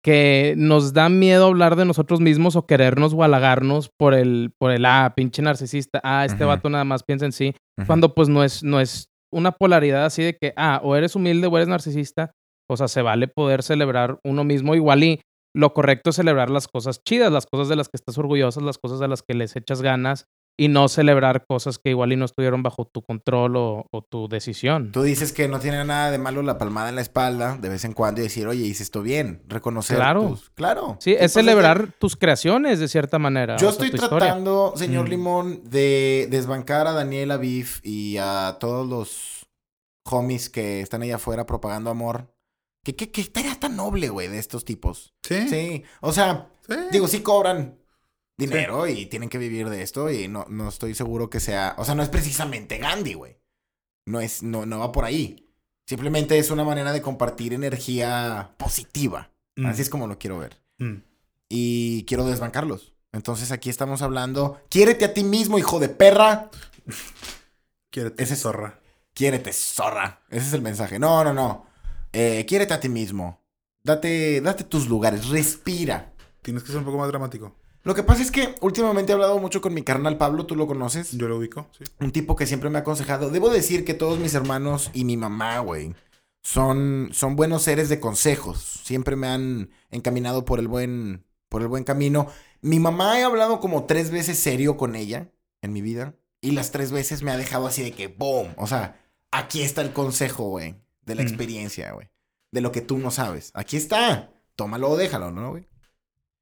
que 0.04 0.56
nos 0.58 0.92
da 0.92 1.08
miedo 1.08 1.46
hablar 1.46 1.78
de 1.78 1.86
nosotros 1.86 2.20
mismos 2.20 2.58
o 2.58 2.66
querernos 2.66 3.14
o 3.14 3.24
halagarnos 3.24 3.90
por 3.98 4.14
el, 4.14 4.52
por 4.58 4.72
el, 4.72 4.84
ah, 4.86 5.14
pinche 5.16 5.42
narcisista, 5.42 6.02
ah, 6.04 6.26
este 6.26 6.44
Ujú. 6.44 6.48
vato 6.48 6.70
nada 6.70 6.84
más 6.84 7.04
piensa 7.04 7.26
en 7.26 7.32
sí, 7.32 7.56
cuando 7.88 8.14
pues 8.14 8.28
no 8.28 8.44
es, 8.44 8.62
no 8.62 8.82
es 8.82 9.08
una 9.32 9.52
polaridad 9.52 10.06
así 10.06 10.24
de 10.24 10.38
que, 10.38 10.54
ah, 10.56 10.82
o 10.84 10.96
eres 10.96 11.16
humilde 11.16 11.48
o 11.48 11.58
eres 11.58 11.68
narcisista, 11.68 12.32
o 12.70 12.78
sea, 12.78 12.88
se 12.88 13.02
vale 13.02 13.28
poder 13.28 13.64
celebrar 13.64 14.20
uno 14.24 14.44
mismo 14.44 14.76
igual 14.76 15.04
y 15.04 15.22
lo 15.56 15.74
correcto 15.74 16.12
es 16.12 16.16
celebrar 16.16 16.50
las 16.50 16.68
cosas 16.68 17.02
chidas, 17.04 17.32
las 17.32 17.46
cosas 17.46 17.68
de 17.68 17.76
las 17.76 17.90
que 17.90 17.98
estás 17.98 18.18
orgulloso, 18.18 18.62
las 18.62 18.78
cosas 18.78 19.00
de 19.00 19.08
las 19.08 19.22
que 19.22 19.34
les 19.34 19.56
echas 19.56 19.82
ganas 19.82 20.26
y 20.58 20.68
no 20.68 20.88
celebrar 20.90 21.46
cosas 21.48 21.80
que 21.80 21.90
igual 21.90 22.12
y 22.14 22.18
no 22.18 22.26
estuvieron 22.26 22.62
bajo 22.62 22.86
tu 22.86 23.02
control 23.02 23.56
o, 23.56 23.88
o 23.92 24.02
tu 24.04 24.28
decisión. 24.28 24.92
Tú 24.92 25.02
dices 25.02 25.32
que 25.34 25.48
no 25.48 25.60
tiene 25.60 25.84
nada 25.86 26.12
de 26.12 26.18
malo 26.20 26.44
la 26.44 26.58
palmada 26.58 26.90
en 26.90 26.96
la 26.96 27.02
espalda 27.02 27.58
de 27.58 27.70
vez 27.70 27.84
en 27.86 27.94
cuando 27.94 28.22
y 28.22 28.26
decir, 28.26 28.46
oye, 28.48 28.64
hice 28.66 28.84
esto 28.84 29.02
bien. 29.02 29.42
Reconocer. 29.48 29.98
Claro. 29.98 30.28
tus- 30.30 30.50
Claro. 30.52 30.98
Sí, 31.00 31.16
es 31.18 31.34
celebrar 31.34 31.94
tus 31.98 32.16
creaciones 32.16 32.80
de 32.80 32.88
cierta 32.88 33.18
manera. 33.18 33.58
Yo 33.58 33.70
o 33.70 33.72
sea, 33.72 33.86
estoy 33.86 34.00
historia. 34.00 34.28
tratando, 34.28 34.74
señor 34.76 35.08
Mm. 35.08 35.10
Limón, 35.10 35.62
de 35.70 36.28
desbancar 36.30 36.86
a 36.88 36.92
Daniel 36.92 37.32
Aviv 37.32 37.80
y 37.84 38.18
a 38.20 38.58
todos 38.60 38.88
los 38.88 39.48
homies 40.06 40.50
que 40.50 40.82
están 40.82 41.02
allá 41.02 41.16
afuera 41.16 41.46
propagando 41.46 41.90
amor. 41.90 42.34
¿Qué, 42.84 42.96
qué, 42.96 43.12
qué 43.12 43.24
tarea 43.26 43.60
tan 43.60 43.76
noble, 43.76 44.10
güey, 44.10 44.28
de 44.28 44.40
estos 44.40 44.66
tipos? 44.66 45.14
¿Sí? 45.24 45.48
Sí. 45.48 45.84
O 46.02 46.12
sea, 46.12 46.50
Sí. 46.68 46.76
digo, 46.92 47.08
sí 47.08 47.22
cobran 47.22 47.80
dinero 48.42 48.88
y 48.88 49.06
tienen 49.06 49.30
que 49.30 49.38
vivir 49.38 49.70
de 49.70 49.82
esto 49.82 50.12
y 50.12 50.28
no, 50.28 50.46
no 50.50 50.68
estoy 50.70 50.94
seguro 50.96 51.30
que 51.30 51.40
sea... 51.40 51.76
O 51.78 51.86
sea, 51.86 51.96
no 51.96 52.04
es 52.04 52.10
precisamente 52.10 52.78
Gandhi, 52.78 53.14
güey. 53.14 53.38
No 54.06 54.20
es, 54.20 54.44
no, 54.44 54.66
no 54.66 54.80
va 54.80 54.92
por 54.92 55.06
ahí. 55.06 55.48
Simplemente 55.86 56.38
es 56.38 56.52
una 56.52 56.64
manera 56.64 56.92
de 56.94 57.02
compartir 57.02 57.54
energía 57.54 58.52
positiva. 58.58 59.32
Mm. 59.56 59.66
Así 59.68 59.82
es 59.82 59.90
como 59.90 60.08
lo 60.08 60.18
quiero 60.20 60.40
ver 60.40 60.60
Mm. 60.80 61.04
y 61.50 62.04
quiero 62.06 62.26
desbancarlos. 62.26 62.94
Entonces 63.14 63.52
aquí 63.52 63.70
estamos 63.70 64.02
hablando, 64.02 64.62
quiérete 64.70 65.06
a 65.06 65.14
ti 65.14 65.24
mismo, 65.24 65.58
hijo 65.60 65.80
de 65.80 65.90
perra. 65.90 66.50
Quiérete, 67.90 68.24
Ese 68.24 68.34
es- 68.36 68.42
zorra. 68.42 68.80
Quiérete, 69.14 69.52
zorra. 69.54 70.22
Ese 70.30 70.48
es 70.48 70.54
el 70.54 70.62
mensaje. 70.62 70.98
No, 70.98 71.24
no, 71.24 71.34
no. 71.34 71.66
Eh, 72.14 72.46
quiérete 72.48 72.74
a 72.74 72.80
ti 72.80 72.88
mismo. 72.90 73.42
Date, 73.84 74.40
date 74.42 74.64
tus 74.64 74.88
lugares, 74.88 75.28
respira. 75.28 76.14
Tienes 76.42 76.64
que 76.64 76.70
ser 76.70 76.78
un 76.78 76.86
poco 76.86 76.98
más 76.98 77.10
dramático. 77.10 77.56
Lo 77.84 77.96
que 77.96 78.04
pasa 78.04 78.22
es 78.22 78.30
que 78.32 78.56
últimamente 78.62 79.12
he 79.12 79.16
hablado 79.16 79.40
mucho 79.40 79.60
con 79.62 79.74
mi 79.74 79.82
carnal 79.82 80.18
Pablo, 80.18 80.46
tú 80.46 80.56
lo 80.56 80.68
conoces. 80.68 81.12
Yo 81.14 81.28
lo 81.28 81.38
ubico, 81.38 81.68
sí. 81.78 81.84
Un 82.00 82.12
tipo 82.12 82.36
que 82.36 82.46
siempre 82.46 82.70
me 82.70 82.78
ha 82.78 82.82
aconsejado. 82.82 83.30
Debo 83.32 83.50
decir 83.50 83.86
que 83.86 83.94
todos 83.96 84.20
mis 84.20 84.36
hermanos 84.36 84.92
y 84.94 85.04
mi 85.06 85.18
mamá, 85.18 85.60
güey, 85.60 85.96
son, 86.44 87.10
son 87.12 87.36
buenos 87.36 87.64
seres 87.64 87.90
de 87.90 88.00
consejos. 88.00 88.82
Siempre 88.84 89.16
me 89.16 89.28
han 89.28 89.70
encaminado 89.90 90.46
por 90.46 90.60
el 90.60 90.68
buen, 90.68 91.26
por 91.50 91.62
el 91.62 91.68
buen 91.68 91.84
camino. 91.84 92.28
Mi 92.62 92.80
mamá 92.80 93.20
he 93.20 93.24
hablado 93.24 93.60
como 93.60 93.86
tres 93.86 94.12
veces 94.12 94.38
serio 94.40 94.78
con 94.78 94.96
ella 94.96 95.30
en 95.62 95.74
mi 95.74 95.82
vida. 95.82 96.16
Y 96.40 96.52
las 96.52 96.72
tres 96.72 96.92
veces 96.92 97.22
me 97.24 97.32
ha 97.32 97.38
dejado 97.38 97.68
así 97.68 97.84
de 97.84 97.92
que, 97.92 98.08
¡boom! 98.08 98.54
O 98.58 98.66
sea, 98.68 99.00
aquí 99.32 99.62
está 99.62 99.82
el 99.82 99.94
consejo, 99.94 100.46
güey. 100.50 100.76
De 101.06 101.16
la 101.16 101.24
Mm. 101.24 101.28
experiencia, 101.28 101.92
güey. 101.94 102.10
De 102.52 102.62
lo 102.62 102.72
que 102.72 102.82
tú 102.82 102.98
no 102.98 103.12
sabes. 103.12 103.52
Aquí 103.54 103.78
está. 103.78 104.32
Tómalo 104.56 104.90
o 104.90 104.98
déjalo, 104.98 105.32
¿no, 105.32 105.52
güey? 105.52 105.68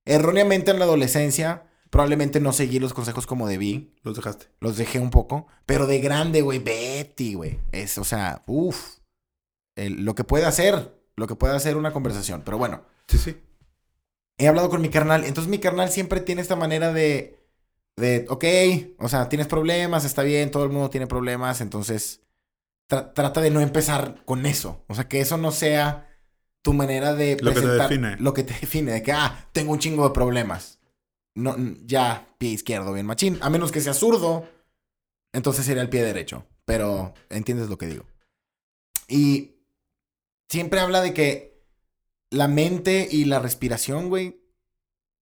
Erróneamente 0.09 0.71
en 0.71 0.79
la 0.79 0.85
adolescencia, 0.85 1.67
probablemente 1.89 2.39
no 2.39 2.51
seguí 2.53 2.79
los 2.79 2.93
consejos 2.93 3.25
como 3.27 3.47
debí. 3.47 3.93
Los 4.03 4.15
dejaste. 4.15 4.47
Los 4.59 4.77
dejé 4.77 4.99
un 4.99 5.11
poco. 5.11 5.47
Pero 5.65 5.87
de 5.87 5.99
grande, 5.99 6.41
güey, 6.41 6.59
Betty, 6.59 7.35
güey. 7.35 7.59
Es, 7.71 7.97
o 7.97 8.03
sea, 8.03 8.43
uff. 8.47 8.97
Lo 9.75 10.15
que 10.15 10.23
puede 10.23 10.45
hacer. 10.45 10.99
Lo 11.15 11.27
que 11.27 11.35
puede 11.35 11.55
hacer 11.55 11.77
una 11.77 11.93
conversación. 11.93 12.41
Pero 12.43 12.57
bueno, 12.57 12.81
Sí, 13.07 13.17
sí. 13.17 13.37
he 14.37 14.47
hablado 14.47 14.69
con 14.69 14.81
mi 14.81 14.89
carnal. 14.89 15.23
Entonces 15.25 15.49
mi 15.49 15.59
carnal 15.59 15.89
siempre 15.89 16.21
tiene 16.21 16.41
esta 16.41 16.55
manera 16.55 16.91
de. 16.93 17.35
De, 17.95 18.25
ok, 18.29 18.45
o 19.03 19.09
sea, 19.09 19.27
tienes 19.27 19.47
problemas, 19.47 20.05
está 20.05 20.23
bien, 20.23 20.51
todo 20.51 20.63
el 20.63 20.69
mundo 20.69 20.89
tiene 20.89 21.05
problemas. 21.05 21.59
Entonces, 21.59 22.21
tra- 22.89 23.13
trata 23.13 23.41
de 23.41 23.51
no 23.51 23.59
empezar 23.61 24.23
con 24.25 24.45
eso. 24.45 24.83
O 24.87 24.95
sea, 24.95 25.09
que 25.09 25.19
eso 25.19 25.35
no 25.37 25.51
sea 25.51 26.08
tu 26.61 26.73
manera 26.73 27.13
de 27.13 27.37
Lo 27.41 27.51
que 27.53 27.55
te 27.61 27.61
presentar- 27.67 27.89
define. 27.89 28.17
Lo 28.17 28.33
que 28.33 28.43
te 28.43 28.53
define. 28.59 28.91
De 28.91 29.03
que, 29.03 29.11
ah, 29.11 29.47
tengo 29.53 29.71
un 29.71 29.79
chingo 29.79 30.07
de 30.07 30.13
problemas. 30.13 30.79
No, 31.35 31.55
ya, 31.85 32.27
pie 32.37 32.49
izquierdo, 32.49 32.93
bien 32.93 33.05
machín. 33.05 33.37
A 33.41 33.49
menos 33.49 33.71
que 33.71 33.81
sea 33.81 33.93
zurdo, 33.93 34.45
entonces 35.33 35.65
sería 35.65 35.81
el 35.81 35.89
pie 35.89 36.03
derecho. 36.03 36.45
Pero 36.65 37.13
entiendes 37.29 37.69
lo 37.69 37.77
que 37.77 37.87
digo. 37.87 38.05
Y 39.07 39.55
siempre 40.49 40.79
habla 40.79 41.01
de 41.01 41.13
que 41.13 41.63
la 42.29 42.47
mente 42.47 43.07
y 43.09 43.25
la 43.25 43.39
respiración, 43.39 44.09
güey, 44.09 44.41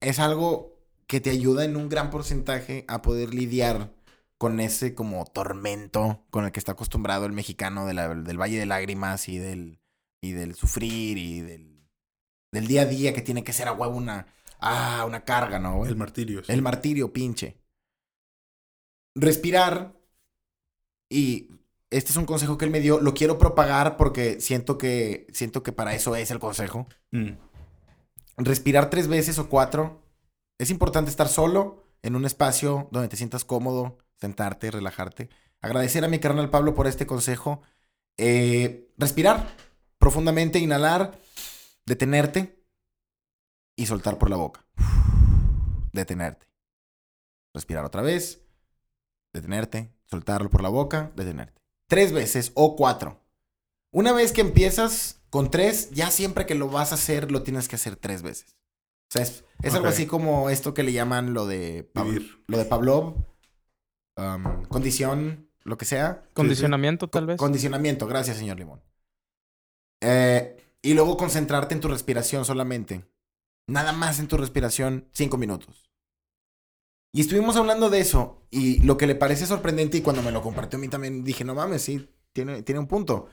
es 0.02 0.20
algo 0.20 0.76
que 1.08 1.22
te 1.22 1.30
ayuda 1.30 1.64
en 1.64 1.78
un 1.78 1.88
gran 1.88 2.10
porcentaje 2.10 2.84
a 2.88 3.02
poder 3.02 3.34
lidiar 3.34 3.94
con 4.38 4.60
ese 4.60 4.94
como 4.94 5.26
tormento 5.26 6.22
con 6.30 6.46
el 6.46 6.52
que 6.52 6.60
está 6.60 6.74
acostumbrado 6.74 7.26
el 7.26 7.32
mexicano 7.32 7.86
de 7.88 7.94
la- 7.94 8.14
del 8.14 8.40
Valle 8.40 8.60
de 8.60 8.66
Lágrimas 8.66 9.30
y 9.30 9.38
del, 9.38 9.80
y 10.22 10.32
del 10.32 10.56
sufrir 10.56 11.18
y 11.18 11.42
del, 11.42 11.78
del 12.52 12.68
día 12.68 12.84
a 12.84 12.86
día 12.86 13.14
que 13.14 13.22
tiene 13.22 13.44
que 13.44 13.54
ser 13.54 13.68
a 13.68 13.74
huevo 13.74 13.96
una, 13.96 14.28
ah, 14.60 15.04
una 15.08 15.24
carga, 15.24 15.60
¿no? 15.60 15.78
güey? 15.78 15.92
El 15.92 15.98
martirio. 15.98 16.44
sí. 16.44 16.52
El 16.52 16.62
martirio, 16.62 17.14
pinche. 17.14 17.58
Respirar. 19.16 19.96
Y 21.10 21.50
este 21.90 22.12
es 22.12 22.18
un 22.18 22.26
consejo 22.26 22.58
que 22.58 22.66
él 22.66 22.72
me 22.72 22.80
dio. 22.80 23.00
Lo 23.00 23.14
quiero 23.14 23.38
propagar 23.38 23.98
porque 23.98 24.42
siento 24.42 24.78
que, 24.78 25.28
siento 25.32 25.64
que 25.64 25.72
para 25.72 25.94
eso 25.96 26.16
es 26.16 26.32
el 26.32 26.40
consejo. 26.40 26.88
Mm. 27.12 27.32
Respirar 28.38 28.90
tres 28.90 29.08
veces 29.08 29.40
o 29.40 29.50
cuatro. 29.50 30.04
Es 30.58 30.70
importante 30.70 31.10
estar 31.10 31.28
solo 31.28 31.88
en 32.02 32.16
un 32.16 32.26
espacio 32.26 32.88
donde 32.92 33.08
te 33.08 33.18
sientas 33.18 33.46
cómodo, 33.46 33.98
sentarte, 34.16 34.72
relajarte. 34.72 35.30
Agradecer 35.62 36.04
a 36.04 36.08
mi 36.08 36.20
carnal 36.20 36.50
Pablo 36.50 36.74
por 36.76 36.88
este 36.88 37.08
consejo. 37.08 37.62
Eh, 38.18 38.90
respirar 38.98 39.56
profundamente, 40.08 40.58
inhalar, 40.60 41.20
detenerte 41.86 42.64
y 43.76 43.88
soltar 43.88 44.18
por 44.18 44.30
la 44.30 44.38
boca. 44.38 44.66
Detenerte. 45.92 46.48
Respirar 47.54 47.84
otra 47.84 48.02
vez, 48.02 48.42
detenerte, 49.34 49.92
soltarlo 50.06 50.50
por 50.50 50.62
la 50.64 50.70
boca, 50.70 51.12
detenerte. 51.18 51.62
Tres 51.90 52.14
veces 52.14 52.54
o 52.56 52.78
cuatro. 52.78 53.20
Una 53.92 54.14
vez 54.14 54.32
que 54.32 54.40
empiezas 54.40 55.22
con 55.30 55.52
tres, 55.52 55.90
ya 55.92 56.10
siempre 56.10 56.46
que 56.46 56.56
lo 56.56 56.70
vas 56.70 56.94
a 56.94 56.96
hacer, 56.96 57.30
lo 57.30 57.44
tienes 57.44 57.68
que 57.68 57.76
hacer 57.76 57.98
tres 57.98 58.22
veces. 58.22 58.56
O 59.10 59.12
sea, 59.12 59.24
es, 59.24 59.44
es 59.62 59.74
algo 59.74 59.88
así 59.88 60.06
como 60.06 60.50
esto 60.50 60.74
que 60.74 60.84
le 60.84 60.94
llaman 60.94 61.34
lo 61.34 61.46
de, 61.48 61.92
Pab- 61.94 62.06
Vivir. 62.06 62.44
lo 62.48 62.58
de 62.58 62.64
Pavlov. 62.66 63.26
um, 64.16 64.64
condición, 64.70 65.50
lo 65.64 65.78
que 65.78 65.84
sea. 65.86 66.24
Condicionamiento, 66.34 67.10
tal 67.10 67.26
vez. 67.26 67.38
Condicionamiento, 67.38 68.08
gracias, 68.08 68.38
señor 68.38 68.58
Limón. 68.58 68.82
Eh, 70.02 70.58
y 70.82 70.94
luego 70.94 71.18
concentrarte 71.18 71.74
en 71.74 71.82
tu 71.82 71.88
respiración 71.88 72.46
solamente. 72.46 73.06
Nada 73.68 73.92
más 73.92 74.20
en 74.20 74.28
tu 74.28 74.38
respiración, 74.38 75.08
cinco 75.12 75.38
minutos. 75.38 75.90
Y 77.14 77.22
estuvimos 77.22 77.56
hablando 77.56 77.90
de 77.90 78.00
eso. 78.00 78.42
Y 78.50 78.80
lo 78.84 78.98
que 78.98 79.08
le 79.08 79.16
parece 79.16 79.46
sorprendente, 79.46 79.98
y 79.98 80.02
cuando 80.02 80.22
me 80.22 80.32
lo 80.32 80.42
compartió 80.42 80.78
a 80.78 80.80
mí 80.80 80.88
también 80.88 81.24
dije, 81.24 81.44
no 81.44 81.56
mames, 81.56 81.82
sí, 81.82 82.10
tiene, 82.32 82.62
tiene 82.64 82.80
un 82.80 82.88
punto. 82.88 83.28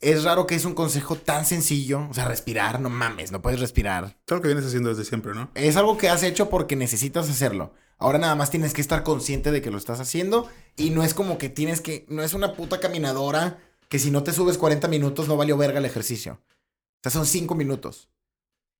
Es 0.00 0.24
raro 0.24 0.46
que 0.46 0.54
es 0.54 0.64
un 0.64 0.74
consejo 0.74 1.16
tan 1.16 1.44
sencillo. 1.44 2.08
O 2.10 2.14
sea, 2.14 2.26
respirar, 2.26 2.80
no 2.80 2.90
mames, 2.90 3.32
no 3.32 3.42
puedes 3.42 3.60
respirar. 3.60 4.18
Es 4.26 4.32
algo 4.32 4.42
que 4.42 4.48
vienes 4.48 4.66
haciendo 4.66 4.88
desde 4.88 5.04
siempre, 5.04 5.34
¿no? 5.34 5.50
Es 5.54 5.76
algo 5.76 5.96
que 5.98 6.08
has 6.08 6.22
hecho 6.22 6.50
porque 6.50 6.74
necesitas 6.74 7.28
hacerlo. 7.28 7.72
Ahora 7.98 8.18
nada 8.18 8.34
más 8.34 8.50
tienes 8.50 8.72
que 8.72 8.80
estar 8.80 9.02
consciente 9.02 9.50
de 9.50 9.60
que 9.60 9.70
lo 9.70 9.76
estás 9.76 10.00
haciendo 10.00 10.48
y 10.74 10.88
no 10.88 11.04
es 11.04 11.12
como 11.12 11.36
que 11.36 11.50
tienes 11.50 11.82
que, 11.82 12.06
no 12.08 12.22
es 12.22 12.32
una 12.32 12.54
puta 12.54 12.80
caminadora 12.80 13.58
que 13.90 13.98
si 13.98 14.10
no 14.10 14.22
te 14.22 14.32
subes 14.32 14.56
40 14.56 14.88
minutos 14.88 15.28
no 15.28 15.36
valió 15.36 15.58
verga 15.58 15.80
el 15.80 15.84
ejercicio. 15.84 16.40
O 16.44 17.02
sea, 17.02 17.10
son 17.10 17.26
5 17.26 17.54
minutos. 17.54 18.08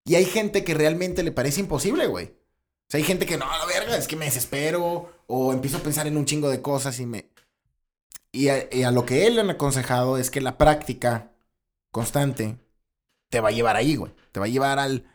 Y 0.04 0.14
hay 0.14 0.24
gente 0.24 0.64
que 0.64 0.72
realmente 0.72 1.22
le 1.22 1.32
parece 1.32 1.60
imposible, 1.60 2.06
güey. 2.06 2.26
O 2.26 2.88
sea, 2.88 2.98
hay 2.98 3.04
gente 3.04 3.26
que 3.26 3.36
no, 3.36 3.44
la 3.46 3.66
verga, 3.66 3.96
es 3.96 4.06
que 4.06 4.16
me 4.16 4.24
desespero 4.24 5.12
o 5.26 5.52
empiezo 5.52 5.78
a 5.78 5.82
pensar 5.82 6.06
en 6.06 6.16
un 6.16 6.24
chingo 6.24 6.48
de 6.48 6.62
cosas 6.62 6.98
y 7.00 7.06
me... 7.06 7.28
Y 8.32 8.48
a, 8.48 8.72
y 8.72 8.84
a 8.84 8.92
lo 8.92 9.04
que 9.04 9.26
él 9.26 9.34
le 9.34 9.40
han 9.40 9.50
aconsejado 9.50 10.16
es 10.16 10.30
que 10.30 10.40
la 10.40 10.56
práctica 10.56 11.32
constante 11.90 12.56
te 13.30 13.40
va 13.40 13.48
a 13.48 13.52
llevar 13.52 13.74
ahí, 13.74 13.96
güey. 13.96 14.12
Te 14.30 14.38
va 14.38 14.46
a 14.46 14.50
llevar 14.50 14.78
al 14.78 15.06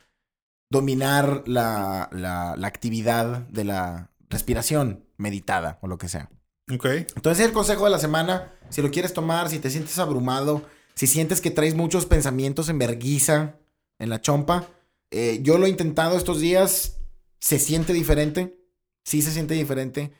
dominar 0.69 1.43
la, 1.47 2.09
la, 2.11 2.55
la 2.57 2.67
actividad 2.67 3.47
de 3.47 3.63
la 3.63 4.11
respiración 4.29 5.05
meditada 5.15 5.79
o 5.81 5.87
lo 5.87 5.97
que 5.97 6.09
sea. 6.09 6.29
Ok. 6.73 6.85
Entonces 7.15 7.45
el 7.45 7.53
consejo 7.53 7.85
de 7.85 7.91
la 7.91 7.99
semana, 7.99 8.54
si 8.69 8.81
lo 8.81 8.91
quieres 8.91 9.13
tomar, 9.13 9.49
si 9.49 9.59
te 9.59 9.69
sientes 9.69 9.97
abrumado, 9.99 10.63
si 10.95 11.07
sientes 11.07 11.41
que 11.41 11.51
traes 11.51 11.75
muchos 11.75 12.05
pensamientos 12.05 12.69
en 12.69 12.79
verguiza, 12.79 13.59
en 13.99 14.09
la 14.09 14.21
chompa, 14.21 14.67
eh, 15.11 15.39
yo 15.41 15.57
lo 15.57 15.65
he 15.65 15.69
intentado 15.69 16.17
estos 16.17 16.39
días, 16.39 16.97
se 17.39 17.59
siente 17.59 17.93
diferente, 17.93 18.59
sí 19.03 19.21
se 19.21 19.31
siente 19.31 19.53
diferente 19.53 20.11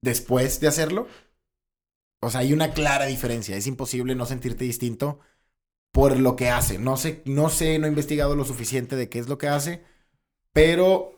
después 0.00 0.60
de 0.60 0.68
hacerlo. 0.68 1.08
O 2.20 2.30
sea, 2.30 2.40
hay 2.40 2.52
una 2.52 2.72
clara 2.72 3.06
diferencia, 3.06 3.56
es 3.56 3.66
imposible 3.66 4.14
no 4.14 4.26
sentirte 4.26 4.64
distinto 4.64 5.20
por 5.92 6.18
lo 6.18 6.36
que 6.36 6.48
hace. 6.48 6.78
No 6.78 6.96
sé, 6.96 7.22
no 7.24 7.48
sé, 7.48 7.78
no 7.78 7.86
he 7.86 7.90
investigado 7.90 8.34
lo 8.36 8.44
suficiente 8.44 8.96
de 8.96 9.08
qué 9.08 9.18
es 9.18 9.28
lo 9.28 9.38
que 9.38 9.48
hace, 9.48 9.82
pero 10.52 11.12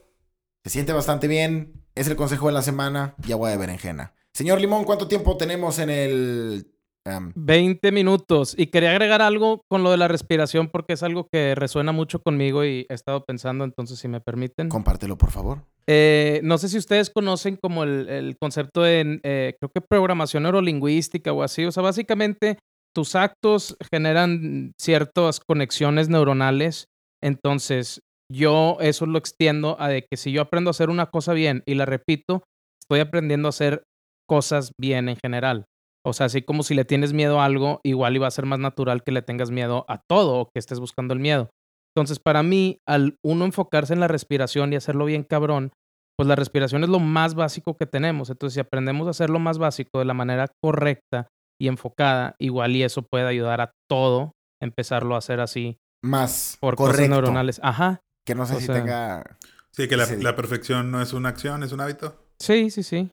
se 0.64 0.70
siente 0.70 0.92
bastante 0.92 1.28
bien. 1.28 1.84
Es 1.94 2.06
el 2.06 2.16
consejo 2.16 2.46
de 2.46 2.52
la 2.52 2.62
semana 2.62 3.14
y 3.26 3.32
agua 3.32 3.50
de 3.50 3.56
berenjena. 3.56 4.14
Señor 4.32 4.60
Limón, 4.60 4.84
¿cuánto 4.84 5.08
tiempo 5.08 5.36
tenemos 5.36 5.78
en 5.78 5.90
el 5.90 6.69
Em, 7.06 7.32
20 7.34 7.92
minutos. 7.92 8.54
Y 8.58 8.66
quería 8.66 8.90
agregar 8.90 9.22
algo 9.22 9.62
con 9.68 9.82
lo 9.82 9.90
de 9.90 9.96
la 9.96 10.08
respiración 10.08 10.68
porque 10.68 10.92
es 10.92 11.02
algo 11.02 11.28
que 11.32 11.54
resuena 11.54 11.92
mucho 11.92 12.20
conmigo 12.20 12.64
y 12.64 12.86
he 12.88 12.94
estado 12.94 13.24
pensando, 13.24 13.64
entonces 13.64 13.98
si 13.98 14.08
me 14.08 14.20
permiten. 14.20 14.68
compártelo, 14.68 15.16
por 15.16 15.30
favor. 15.30 15.64
Eh, 15.86 16.40
no 16.44 16.58
sé 16.58 16.68
si 16.68 16.76
ustedes 16.76 17.10
conocen 17.10 17.56
como 17.56 17.84
el, 17.84 18.08
el 18.08 18.36
concepto 18.38 18.82
de, 18.82 19.20
eh, 19.22 19.56
creo 19.58 19.70
que 19.74 19.80
programación 19.80 20.42
neurolingüística 20.42 21.32
o 21.32 21.42
así. 21.42 21.64
O 21.64 21.72
sea, 21.72 21.82
básicamente 21.82 22.58
tus 22.94 23.14
actos 23.14 23.76
generan 23.90 24.72
ciertas 24.78 25.40
conexiones 25.40 26.08
neuronales. 26.08 26.86
Entonces, 27.22 28.02
yo 28.30 28.76
eso 28.80 29.06
lo 29.06 29.18
extiendo 29.18 29.76
a 29.80 29.88
de 29.88 30.06
que 30.08 30.16
si 30.16 30.32
yo 30.32 30.42
aprendo 30.42 30.68
a 30.68 30.72
hacer 30.72 30.90
una 30.90 31.06
cosa 31.06 31.32
bien 31.32 31.62
y 31.66 31.74
la 31.74 31.86
repito, 31.86 32.44
estoy 32.82 33.00
aprendiendo 33.00 33.48
a 33.48 33.50
hacer 33.50 33.84
cosas 34.28 34.72
bien 34.78 35.08
en 35.08 35.16
general. 35.16 35.66
O 36.04 36.12
sea, 36.12 36.26
así 36.26 36.42
como 36.42 36.62
si 36.62 36.74
le 36.74 36.84
tienes 36.84 37.12
miedo 37.12 37.40
a 37.40 37.44
algo, 37.44 37.80
igual 37.84 38.14
iba 38.16 38.26
a 38.26 38.30
ser 38.30 38.46
más 38.46 38.58
natural 38.58 39.02
que 39.02 39.12
le 39.12 39.22
tengas 39.22 39.50
miedo 39.50 39.84
a 39.88 39.98
todo 40.08 40.38
o 40.40 40.46
que 40.46 40.58
estés 40.58 40.80
buscando 40.80 41.12
el 41.14 41.20
miedo. 41.20 41.50
Entonces, 41.94 42.18
para 42.18 42.42
mí, 42.42 42.78
al 42.88 43.16
uno 43.24 43.44
enfocarse 43.44 43.92
en 43.92 44.00
la 44.00 44.08
respiración 44.08 44.72
y 44.72 44.76
hacerlo 44.76 45.04
bien 45.04 45.24
cabrón, 45.24 45.72
pues 46.16 46.28
la 46.28 46.36
respiración 46.36 46.84
es 46.84 46.88
lo 46.90 47.00
más 47.00 47.34
básico 47.34 47.76
que 47.76 47.86
tenemos. 47.86 48.30
Entonces, 48.30 48.54
si 48.54 48.60
aprendemos 48.60 49.06
a 49.06 49.10
hacer 49.10 49.28
lo 49.30 49.38
más 49.38 49.58
básico 49.58 49.98
de 49.98 50.04
la 50.04 50.14
manera 50.14 50.48
correcta 50.62 51.28
y 51.60 51.68
enfocada, 51.68 52.34
igual 52.38 52.76
y 52.76 52.82
eso 52.82 53.02
puede 53.02 53.26
ayudar 53.26 53.60
a 53.60 53.72
todo, 53.88 54.32
empezarlo 54.62 55.14
a 55.14 55.18
hacer 55.18 55.40
así 55.40 55.78
Más 56.02 56.56
por 56.60 56.76
cosas 56.76 56.94
correcto. 56.96 57.14
neuronales. 57.14 57.60
Ajá. 57.62 58.00
Que 58.26 58.34
no 58.34 58.46
sé 58.46 58.56
O 58.56 58.60
si 58.60 58.66
sea, 58.66 58.74
tenga... 58.76 59.36
Sí, 59.72 59.88
que 59.88 59.96
la, 59.96 60.06
Sí. 60.06 60.16
la 60.22 60.34
perfección 60.36 60.90
no 60.90 61.00
es 61.02 61.12
una 61.12 61.28
acción, 61.30 61.62
es 61.62 61.72
un 61.72 61.80
hábito. 61.80 62.26
Sí, 62.38 62.70
sí, 62.70 62.82
sí. 62.82 63.10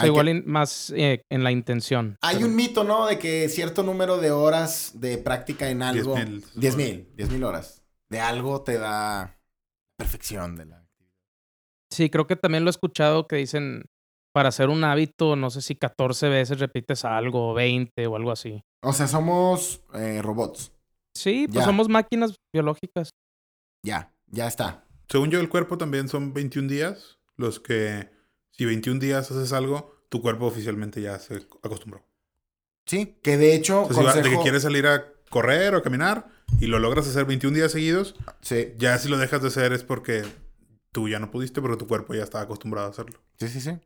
O 0.00 0.02
sea, 0.02 0.06
Hay 0.06 0.08
igual 0.10 0.26
que- 0.26 0.30
in- 0.32 0.42
más 0.46 0.90
eh, 0.96 1.24
en 1.30 1.44
la 1.44 1.50
intención. 1.52 2.16
Hay 2.22 2.36
pero- 2.36 2.48
un 2.48 2.56
mito, 2.56 2.84
¿no? 2.84 3.06
De 3.06 3.18
que 3.18 3.48
cierto 3.48 3.82
número 3.82 4.18
de 4.18 4.30
horas 4.30 4.92
de 4.94 5.18
práctica 5.18 5.68
en 5.70 5.82
algo... 5.82 6.14
10,000. 6.14 6.44
10 6.54 6.76
mil. 6.76 7.08
10 7.16 7.30
mil 7.30 7.44
horas. 7.44 7.82
De 8.08 8.20
algo 8.20 8.62
te 8.62 8.78
da 8.78 9.38
perfección 9.96 10.56
de 10.56 10.66
la... 10.66 10.86
Sí, 11.92 12.08
creo 12.10 12.26
que 12.26 12.36
también 12.36 12.64
lo 12.64 12.70
he 12.70 12.72
escuchado 12.72 13.26
que 13.26 13.36
dicen 13.36 13.84
para 14.32 14.50
hacer 14.50 14.68
un 14.68 14.84
hábito, 14.84 15.34
no 15.34 15.50
sé 15.50 15.60
si 15.60 15.74
14 15.74 16.28
veces 16.28 16.60
repites 16.60 17.04
algo, 17.04 17.50
o 17.50 17.54
20 17.54 18.06
o 18.06 18.14
algo 18.16 18.30
así. 18.30 18.62
O 18.82 18.92
sea, 18.92 19.08
somos 19.08 19.82
eh, 19.94 20.22
robots. 20.22 20.72
Sí, 21.16 21.46
pues 21.48 21.56
Ya. 21.58 21.64
somos 21.64 21.88
máquinas 21.88 22.36
biológicas. 22.52 23.10
Ya, 23.84 24.14
ya 24.28 24.46
está. 24.46 24.86
Según 25.08 25.30
yo, 25.30 25.40
el 25.40 25.48
cuerpo 25.48 25.76
también 25.78 26.08
son 26.08 26.32
21 26.32 26.68
días. 26.68 27.18
Los 27.36 27.58
que, 27.58 28.08
si 28.50 28.64
21 28.64 29.00
días 29.00 29.30
haces 29.30 29.52
algo, 29.52 29.94
tu 30.08 30.20
cuerpo 30.22 30.46
oficialmente 30.46 31.00
ya 31.00 31.18
se 31.18 31.46
acostumbró. 31.62 32.04
Sí, 32.86 33.18
que 33.22 33.36
de 33.36 33.54
hecho... 33.54 33.82
O 33.82 33.92
sea, 33.92 34.12
si 34.12 34.22
de 34.22 34.30
que 34.30 34.38
quieres 34.42 34.62
salir 34.62 34.86
a 34.86 35.04
correr 35.28 35.74
o 35.74 35.82
caminar 35.82 36.26
y 36.60 36.66
lo 36.66 36.78
logras 36.78 37.06
hacer 37.06 37.24
21 37.24 37.54
días 37.56 37.72
seguidos, 37.72 38.16
Sí, 38.40 38.74
ya 38.78 38.98
si 38.98 39.08
lo 39.08 39.16
dejas 39.18 39.42
de 39.42 39.48
hacer 39.48 39.72
es 39.72 39.84
porque 39.84 40.24
tú 40.92 41.08
ya 41.08 41.18
no 41.20 41.30
pudiste, 41.30 41.62
pero 41.62 41.78
tu 41.78 41.86
cuerpo 41.86 42.14
ya 42.14 42.24
estaba 42.24 42.44
acostumbrado 42.44 42.88
a 42.88 42.90
hacerlo. 42.90 43.20
sí, 43.38 43.48
sí, 43.48 43.60
sí. 43.60 43.78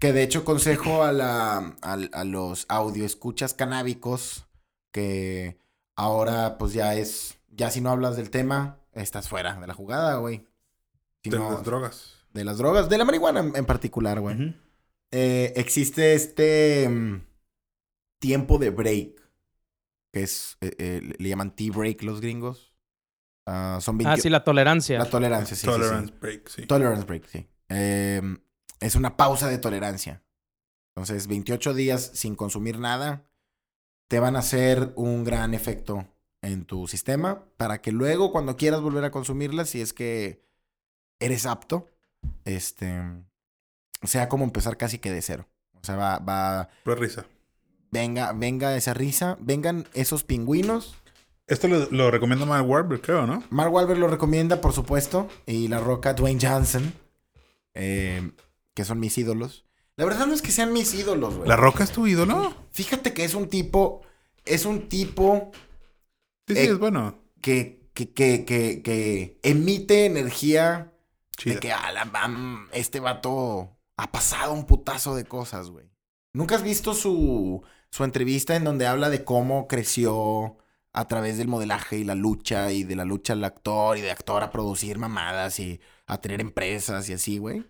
Que 0.00 0.12
de 0.12 0.22
hecho 0.22 0.44
consejo 0.44 1.02
a, 1.02 1.10
la, 1.12 1.76
a, 1.82 1.92
a 2.12 2.24
los 2.24 2.66
audio 2.68 3.04
escuchas 3.04 3.52
canábicos 3.54 4.46
que 4.92 5.58
ahora 5.96 6.56
pues 6.58 6.72
ya 6.72 6.94
es... 6.94 7.38
Ya 7.50 7.70
si 7.72 7.80
no 7.80 7.90
hablas 7.90 8.16
del 8.16 8.30
tema, 8.30 8.78
estás 8.92 9.28
fuera 9.28 9.54
de 9.58 9.66
la 9.66 9.74
jugada, 9.74 10.16
güey. 10.18 10.46
Si 11.24 11.30
de 11.30 11.38
no- 11.38 11.50
las 11.50 11.64
drogas. 11.64 12.14
De 12.32 12.44
las 12.44 12.58
drogas, 12.58 12.88
de 12.88 12.98
la 12.98 13.04
marihuana 13.04 13.40
en, 13.40 13.56
en 13.56 13.66
particular, 13.66 14.20
güey. 14.20 14.54
Eh, 15.10 15.52
existe 15.56 16.14
este 16.14 16.88
mm, 16.88 17.22
tiempo 18.20 18.58
de 18.58 18.70
break, 18.70 19.20
que 20.12 20.22
es, 20.22 20.56
eh, 20.60 20.74
eh, 20.78 21.14
le- 21.18 21.28
llaman 21.28 21.54
tea 21.54 21.72
break 21.72 22.02
los 22.02 22.20
gringos. 22.20 22.74
Ah, 23.46 23.78
son 23.80 23.96
20 23.96 24.12
Ah, 24.12 24.16
sí, 24.22 24.28
la 24.28 24.44
tolerancia. 24.44 24.98
la 24.98 25.08
tolerancia, 25.08 25.56
sí, 25.56 25.66
sí, 25.66 25.66
sí. 25.66 25.72
Tolerance 25.72 26.14
break, 26.20 26.48
sí. 26.48 26.66
Tolerance 26.66 27.06
break, 27.06 27.26
sí. 27.26 27.46
Eh, 27.70 28.20
es 28.80 28.94
una 28.94 29.16
pausa 29.16 29.48
de 29.48 29.58
tolerancia. 29.58 30.22
Entonces, 30.94 31.26
28 31.28 31.74
días 31.74 32.10
sin 32.14 32.34
consumir 32.34 32.78
nada 32.78 33.24
te 34.08 34.20
van 34.20 34.36
a 34.36 34.40
hacer 34.40 34.92
un 34.96 35.24
gran 35.24 35.54
efecto 35.54 36.06
en 36.42 36.64
tu 36.64 36.86
sistema 36.88 37.44
para 37.56 37.80
que 37.80 37.92
luego 37.92 38.32
cuando 38.32 38.56
quieras 38.56 38.80
volver 38.80 39.04
a 39.04 39.10
consumirla, 39.10 39.64
si 39.64 39.80
es 39.80 39.92
que 39.92 40.44
eres 41.20 41.46
apto, 41.46 41.88
este, 42.44 42.94
sea 44.02 44.28
como 44.28 44.44
empezar 44.44 44.76
casi 44.76 44.98
que 44.98 45.10
de 45.12 45.22
cero. 45.22 45.46
O 45.80 45.84
sea, 45.84 45.96
va, 45.96 46.18
va, 46.18 46.68
Pero 46.84 46.96
risa. 47.00 47.26
venga, 47.90 48.32
venga 48.32 48.76
esa 48.76 48.94
risa, 48.94 49.36
vengan 49.40 49.86
esos 49.94 50.24
pingüinos. 50.24 50.94
Esto 51.46 51.66
lo, 51.68 51.88
lo 51.90 52.10
recomienda 52.10 52.44
Mark 52.44 52.68
Wahlberg, 52.68 53.00
creo, 53.00 53.26
¿no? 53.26 53.42
Mark 53.50 53.72
Wahlberg 53.72 53.98
lo 53.98 54.08
recomienda, 54.08 54.60
por 54.60 54.72
supuesto, 54.72 55.28
y 55.46 55.68
La 55.68 55.80
Roca, 55.80 56.12
Dwayne 56.12 56.40
Johnson, 56.46 56.92
eh, 57.74 58.32
que 58.74 58.84
son 58.84 59.00
mis 59.00 59.16
ídolos. 59.16 59.64
La 59.96 60.04
verdad 60.04 60.26
no 60.26 60.34
es 60.34 60.42
que 60.42 60.50
sean 60.52 60.72
mis 60.72 60.92
ídolos, 60.94 61.36
güey. 61.36 61.48
¿La 61.48 61.56
Roca 61.56 61.84
es 61.84 61.90
tu 61.90 62.06
ídolo? 62.06 62.54
Fíjate 62.72 63.14
que 63.14 63.24
es 63.24 63.34
un 63.34 63.48
tipo, 63.48 64.02
es 64.44 64.64
un 64.66 64.88
tipo 64.88 65.50
Sí, 66.46 66.54
sí, 66.54 66.60
Eh, 66.60 66.64
es 66.70 66.78
bueno. 66.78 67.14
que, 67.40 67.88
que, 67.94 68.12
que, 68.12 68.44
que, 68.44 68.82
que 68.82 69.38
emite 69.42 70.06
energía 70.06 70.92
Chida. 71.38 71.54
de 71.54 71.60
que 71.60 71.72
"Ah, 71.72 71.92
la 71.92 72.68
este 72.72 73.00
vato 73.00 73.78
ha 73.96 74.10
pasado 74.12 74.52
un 74.52 74.66
putazo 74.66 75.14
de 75.14 75.24
cosas, 75.24 75.70
güey. 75.70 75.90
¿Nunca 76.34 76.56
has 76.56 76.62
visto 76.62 76.94
su, 76.94 77.62
su 77.90 78.04
entrevista 78.04 78.54
en 78.56 78.64
donde 78.64 78.86
habla 78.86 79.08
de 79.08 79.24
cómo 79.24 79.66
creció 79.66 80.58
a 80.92 81.06
través 81.06 81.38
del 81.38 81.48
modelaje 81.48 81.98
y 81.98 82.04
la 82.04 82.14
lucha 82.14 82.72
y 82.72 82.84
de 82.84 82.96
la 82.96 83.04
lucha 83.04 83.32
al 83.32 83.44
actor 83.44 83.96
y 83.96 84.00
de 84.00 84.10
actor 84.10 84.42
a 84.42 84.50
producir 84.50 84.98
mamadas 84.98 85.58
y 85.60 85.80
a 86.06 86.20
tener 86.20 86.40
empresas 86.40 87.08
y 87.08 87.12
así, 87.12 87.38
güey? 87.38 87.64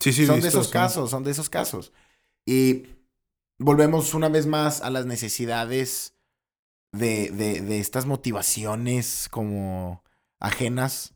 Sí, 0.00 0.12
sí, 0.12 0.26
son 0.26 0.36
visto, 0.36 0.44
de 0.44 0.48
esos 0.48 0.68
casos, 0.68 1.10
son 1.10 1.24
de 1.24 1.30
esos 1.30 1.48
casos. 1.50 1.92
Y 2.46 2.86
volvemos 3.58 4.14
una 4.14 4.28
vez 4.28 4.46
más 4.46 4.80
a 4.82 4.90
las 4.90 5.06
necesidades 5.06 6.14
de, 6.92 7.30
de, 7.30 7.60
de 7.60 7.78
estas 7.78 8.06
motivaciones 8.06 9.28
como 9.30 10.02
ajenas 10.38 11.14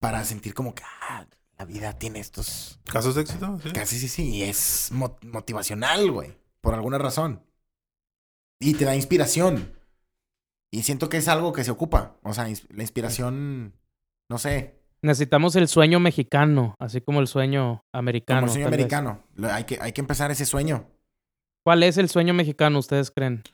para 0.00 0.24
sentir 0.24 0.54
como 0.54 0.74
que 0.74 0.82
ah, 1.08 1.26
la 1.58 1.64
vida 1.64 1.92
tiene 1.98 2.20
estos... 2.20 2.78
¿Casos 2.84 3.14
de 3.14 3.22
éxito? 3.22 3.58
Sí. 3.62 3.70
Casi 3.72 3.98
sí, 3.98 4.08
sí, 4.08 4.28
y 4.36 4.42
es 4.42 4.90
mo- 4.92 5.16
motivacional, 5.22 6.10
güey, 6.10 6.36
por 6.60 6.74
alguna 6.74 6.98
razón. 6.98 7.42
Y 8.60 8.74
te 8.74 8.84
da 8.84 8.94
inspiración. 8.94 9.72
Y 10.70 10.82
siento 10.82 11.08
que 11.08 11.16
es 11.16 11.28
algo 11.28 11.52
que 11.52 11.64
se 11.64 11.70
ocupa. 11.70 12.16
O 12.22 12.32
sea, 12.34 12.48
ins- 12.48 12.66
la 12.70 12.82
inspiración, 12.82 13.74
no 14.28 14.38
sé, 14.38 14.76
Necesitamos 15.00 15.54
el 15.54 15.68
sueño 15.68 16.00
mexicano, 16.00 16.74
así 16.80 17.00
como 17.00 17.20
el 17.20 17.28
sueño 17.28 17.84
americano. 17.92 18.40
como 18.40 18.46
el 18.48 18.52
sueño 18.52 18.66
vez. 18.66 18.74
americano. 18.74 19.22
Hay 19.48 19.62
que, 19.62 19.78
hay 19.80 19.92
que 19.92 20.00
empezar 20.00 20.32
ese 20.32 20.44
sueño. 20.44 20.88
¿Cuál 21.64 21.84
es 21.84 21.98
el 21.98 22.08
sueño 22.08 22.34
mexicano, 22.34 22.80
ustedes 22.80 23.12
creen? 23.12 23.44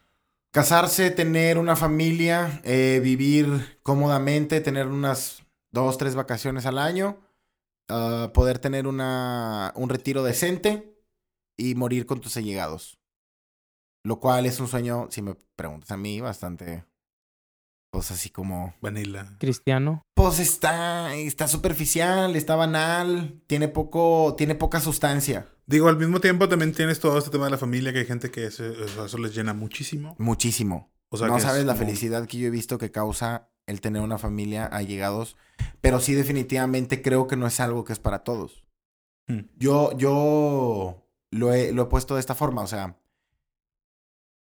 Casarse, 0.54 1.11
tener 1.11 1.59
una 1.59 1.76
familia, 1.76 2.62
eh, 2.64 2.98
vivir 3.04 3.78
cómodamente, 3.83 4.62
tener 4.62 4.87
unas 4.87 5.43
dos, 5.74 5.98
tres 5.98 6.14
vacaciones 6.14 6.64
al 6.64 6.78
año, 6.78 7.18
ah, 7.90 8.30
poder 8.32 8.58
tener 8.58 8.87
una, 8.87 9.72
un 9.76 9.90
retiro 9.90 10.22
decente 10.22 10.96
y 11.58 11.74
morir 11.74 12.06
con 12.06 12.20
tus 12.20 12.37
allegados. 12.38 12.98
Lo 14.06 14.20
cual 14.20 14.46
es 14.46 14.60
un 14.60 14.68
sueño, 14.68 15.08
si 15.10 15.20
me 15.22 15.34
preguntas 15.56 15.90
a 15.90 15.96
mí, 15.96 16.20
bastante, 16.20 16.84
pues 17.90 18.10
así 18.10 18.28
como, 18.30 18.74
Vanilla. 18.80 19.37
Cristiano. 19.38 20.02
pues 20.14 20.38
está, 20.40 21.14
está 21.14 21.48
superficial, 21.48 22.37
está 22.37 22.54
banal, 22.56 23.40
tiene 23.46 23.68
poco, 23.68 24.34
tiene 24.37 24.54
poca 24.54 24.80
sustancia, 24.80 25.50
Digo, 25.66 25.88
al 25.88 25.96
mismo 25.96 26.20
tiempo 26.20 26.46
también 26.46 26.74
tienes 26.74 27.00
todo 27.00 27.16
este 27.16 27.30
tema 27.30 27.46
de 27.46 27.52
la 27.52 27.56
familia, 27.56 27.90
que 27.90 28.00
hay 28.00 28.04
gente 28.04 28.30
que 28.30 28.44
eso, 28.44 28.62
eso 28.66 29.16
les 29.16 29.34
llena 29.34 29.54
muchísimo. 29.54 30.14
muchísimo. 30.18 30.92
O 31.08 31.16
sea, 31.16 31.26
no 31.28 31.32
que 31.34 31.38
es 31.38 31.44
sabes 31.44 31.64
la 31.64 31.72
como- 31.72 31.87
felicidad 31.87 32.26
que 32.26 32.37
yo 32.37 32.48
he 32.48 32.50
visto 32.50 32.76
que 32.76 32.90
causa 32.90 33.48
el 33.66 33.80
tener 33.80 34.02
una 34.02 34.18
familia 34.18 34.66
allegados, 34.66 35.38
pero 35.85 36.01
sí 36.01 36.14
definitivamente 36.14 37.03
creo 37.03 37.27
que 37.27 37.37
no 37.37 37.47
es 37.47 37.61
algo 37.61 37.85
que 37.85 37.92
es 37.92 37.99
para 37.99 38.25
todos. 38.25 38.64
Hmm. 39.29 39.40
Yo, 39.57 39.92
yo 39.99 41.07
lo 41.31 41.53
he, 41.53 41.73
lo 41.73 41.83
he 41.83 41.87
puesto 41.87 42.14
de 42.14 42.20
esta 42.20 42.35
forma, 42.35 42.62
o 42.62 42.66
sea, 42.66 42.99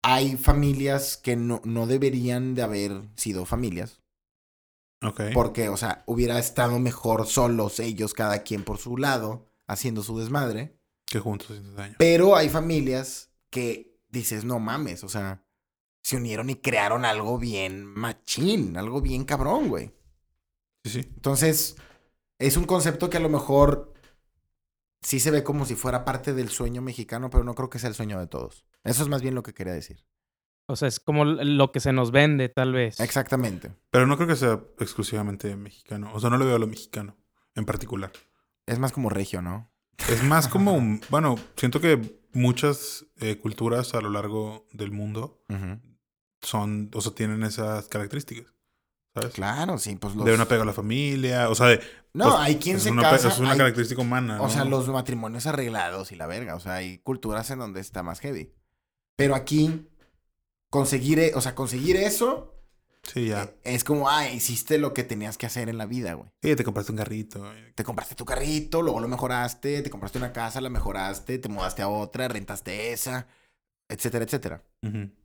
hay 0.03 0.37
familias 0.37 1.17
que 1.17 1.35
no, 1.35 1.61
no 1.65 1.85
deberían 1.85 2.55
de 2.55 2.61
haber 2.61 3.01
sido 3.15 3.45
familias, 3.45 4.01
Ok. 5.03 5.21
porque, 5.33 5.69
o 5.69 5.77
sea, 5.77 6.03
hubiera 6.07 6.39
estado 6.39 6.79
mejor 6.79 7.27
solos 7.27 7.79
ellos, 7.79 8.13
cada 8.13 8.43
quien 8.43 8.63
por 8.63 8.77
su 8.77 8.97
lado, 8.97 9.45
haciendo 9.67 10.03
su 10.03 10.17
desmadre, 10.17 10.79
Que 11.05 11.19
juntos 11.19 11.49
haciendo 11.51 11.73
daño. 11.73 11.95
pero 11.99 12.35
hay 12.35 12.49
familias 12.49 13.31
que 13.49 13.99
dices, 14.09 14.45
no 14.45 14.59
mames, 14.59 15.03
o 15.03 15.09
sea, 15.09 15.43
se 16.03 16.15
unieron 16.15 16.49
y 16.49 16.55
crearon 16.55 17.03
algo 17.03 17.37
bien 17.37 17.85
machín, 17.85 18.77
algo 18.77 19.01
bien 19.01 19.25
cabrón, 19.25 19.67
güey. 19.67 19.91
Sí, 20.87 21.03
sí. 21.03 21.09
Entonces, 21.15 21.75
es 22.39 22.57
un 22.57 22.65
concepto 22.65 23.09
que 23.09 23.17
a 23.17 23.21
lo 23.21 23.29
mejor 23.29 23.93
sí 25.01 25.19
se 25.19 25.31
ve 25.31 25.43
como 25.43 25.65
si 25.65 25.75
fuera 25.75 26.05
parte 26.05 26.33
del 26.33 26.49
sueño 26.49 26.81
mexicano, 26.81 27.29
pero 27.29 27.43
no 27.43 27.55
creo 27.55 27.69
que 27.69 27.79
sea 27.79 27.89
el 27.89 27.95
sueño 27.95 28.19
de 28.19 28.27
todos. 28.27 28.65
Eso 28.83 29.03
es 29.03 29.09
más 29.09 29.21
bien 29.21 29.35
lo 29.35 29.43
que 29.43 29.53
quería 29.53 29.73
decir. 29.73 30.05
O 30.69 30.75
sea, 30.75 30.87
es 30.89 30.99
como 30.99 31.23
lo 31.23 31.71
que 31.71 31.79
se 31.79 31.93
nos 31.93 32.11
vende, 32.11 32.49
tal 32.49 32.73
vez. 32.73 32.99
Exactamente. 32.99 33.71
Pero 33.89 34.05
no 34.05 34.17
creo 34.17 34.27
que 34.27 34.35
sea 34.35 34.59
exclusivamente 34.79 35.55
mexicano. 35.55 36.11
O 36.13 36.19
sea, 36.19 36.29
no 36.29 36.37
le 36.37 36.45
veo 36.45 36.57
a 36.57 36.59
lo 36.59 36.67
mexicano 36.67 37.15
en 37.55 37.65
particular. 37.65 38.11
Es 38.65 38.77
más 38.79 38.91
como 38.91 39.09
regio, 39.09 39.41
¿no? 39.41 39.71
Es 40.09 40.23
más 40.23 40.47
como, 40.49 40.73
un- 40.73 40.99
bueno, 41.09 41.35
siento 41.55 41.79
que 41.79 42.19
muchas 42.33 43.05
eh, 43.17 43.37
culturas 43.37 43.93
a 43.93 44.01
lo 44.01 44.09
largo 44.09 44.67
del 44.73 44.91
mundo 44.91 45.41
son, 46.41 46.91
o 46.93 47.01
sea, 47.01 47.13
tienen 47.13 47.43
esas 47.43 47.87
características. 47.87 48.53
¿Sabes? 49.21 49.33
Claro, 49.35 49.77
sí, 49.77 49.95
pues 49.95 50.15
los... 50.15 50.25
De 50.25 50.33
un 50.33 50.41
apego 50.41 50.63
a 50.63 50.65
la 50.65 50.73
familia, 50.73 51.49
o 51.49 51.55
sea, 51.55 51.67
de, 51.67 51.79
No, 52.13 52.25
pues, 52.25 52.35
hay 52.39 52.55
quien 52.57 52.77
es 52.77 52.83
se 52.83 52.91
una, 52.91 53.03
casa... 53.03 53.29
es 53.29 53.39
una 53.39 53.51
hay- 53.51 53.57
característica 53.57 54.01
humana. 54.01 54.41
O 54.41 54.49
sea, 54.49 54.63
¿no? 54.63 54.71
los 54.71 54.87
matrimonios 54.89 55.45
arreglados 55.47 56.11
y 56.11 56.15
la 56.15 56.27
verga. 56.27 56.55
O 56.55 56.59
sea, 56.59 56.75
hay 56.75 56.99
culturas 56.99 57.49
en 57.51 57.59
donde 57.59 57.79
está 57.81 58.03
más 58.03 58.19
heavy. 58.19 58.53
Pero 59.15 59.35
aquí, 59.35 59.87
conseguir, 60.69 61.19
e- 61.19 61.33
o 61.35 61.41
sea, 61.41 61.55
conseguir 61.55 61.95
eso 61.95 62.53
Sí, 63.03 63.27
ya. 63.27 63.43
eh, 63.43 63.55
es 63.63 63.83
como, 63.83 64.09
ah, 64.09 64.29
hiciste 64.29 64.77
lo 64.77 64.93
que 64.93 65.03
tenías 65.03 65.37
que 65.37 65.45
hacer 65.45 65.69
en 65.69 65.77
la 65.77 65.85
vida, 65.85 66.13
güey. 66.13 66.29
Sí, 66.41 66.55
te 66.55 66.63
compraste 66.63 66.91
un 66.91 66.97
garrito. 66.97 67.43
Te 67.75 67.83
compraste 67.83 68.15
tu 68.15 68.25
carrito, 68.25 68.81
luego 68.81 68.99
lo 68.99 69.07
mejoraste, 69.07 69.81
te 69.81 69.89
compraste 69.89 70.17
una 70.17 70.33
casa, 70.33 70.59
la 70.61 70.69
mejoraste, 70.69 71.37
te 71.39 71.49
mudaste 71.49 71.81
a 71.81 71.87
otra, 71.87 72.27
rentaste 72.27 72.91
esa, 72.91 73.27
etcétera, 73.87 74.25
etcétera. 74.25 74.63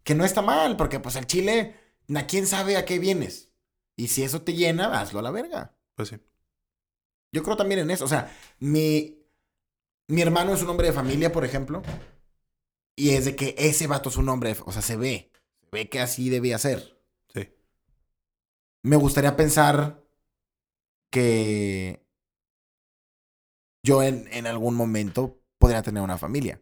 Que 0.05 0.15
no 0.15 0.25
está 0.25 0.43
mal, 0.43 0.77
porque 0.77 1.01
pues 1.01 1.17
el 1.17 1.27
chile, 1.27 1.75
¿a 2.15 2.27
quién 2.27 2.47
sabe 2.47 2.77
a 2.77 2.85
qué 2.85 2.99
vienes? 2.99 3.51
Y 3.97 4.09
si 4.09 4.23
eso 4.23 4.43
te 4.43 4.55
llena, 4.55 5.01
hazlo 5.01 5.19
a 5.19 5.23
la 5.23 5.31
verga. 5.31 5.77
Pues 5.95 6.09
sí. 6.09 6.17
Yo 7.35 7.43
creo 7.43 7.57
también 7.57 7.81
en 7.81 7.91
eso. 7.91 8.05
O 8.05 8.09
sea, 8.09 8.35
mi, 8.59 9.19
mi 10.09 10.23
hermano 10.23 10.55
es 10.55 10.63
un 10.63 10.69
hombre 10.71 10.89
de 10.89 10.93
familia, 10.93 11.33
por 11.33 11.45
ejemplo. 11.45 11.83
Y 12.97 13.11
es 13.11 13.25
de 13.25 13.37
que 13.37 13.55
ese 13.59 13.87
vato 13.87 14.09
es 14.11 14.17
un 14.17 14.29
hombre, 14.29 14.55
de- 14.55 14.63
o 14.67 14.73
sea, 14.73 14.83
se 14.83 14.97
ve. 14.97 15.31
Se 15.61 15.69
ve 15.73 15.89
que 15.89 16.01
así 16.01 16.29
debía 16.29 16.59
ser. 16.59 16.99
Sí. 17.35 17.49
Me 18.83 18.97
gustaría 18.97 19.37
pensar 19.37 20.03
que 21.11 22.05
yo 23.85 24.03
en, 24.03 24.29
en 24.33 24.47
algún 24.47 24.75
momento 24.75 25.41
podría 25.59 25.83
tener 25.83 26.03
una 26.03 26.19
familia. 26.19 26.61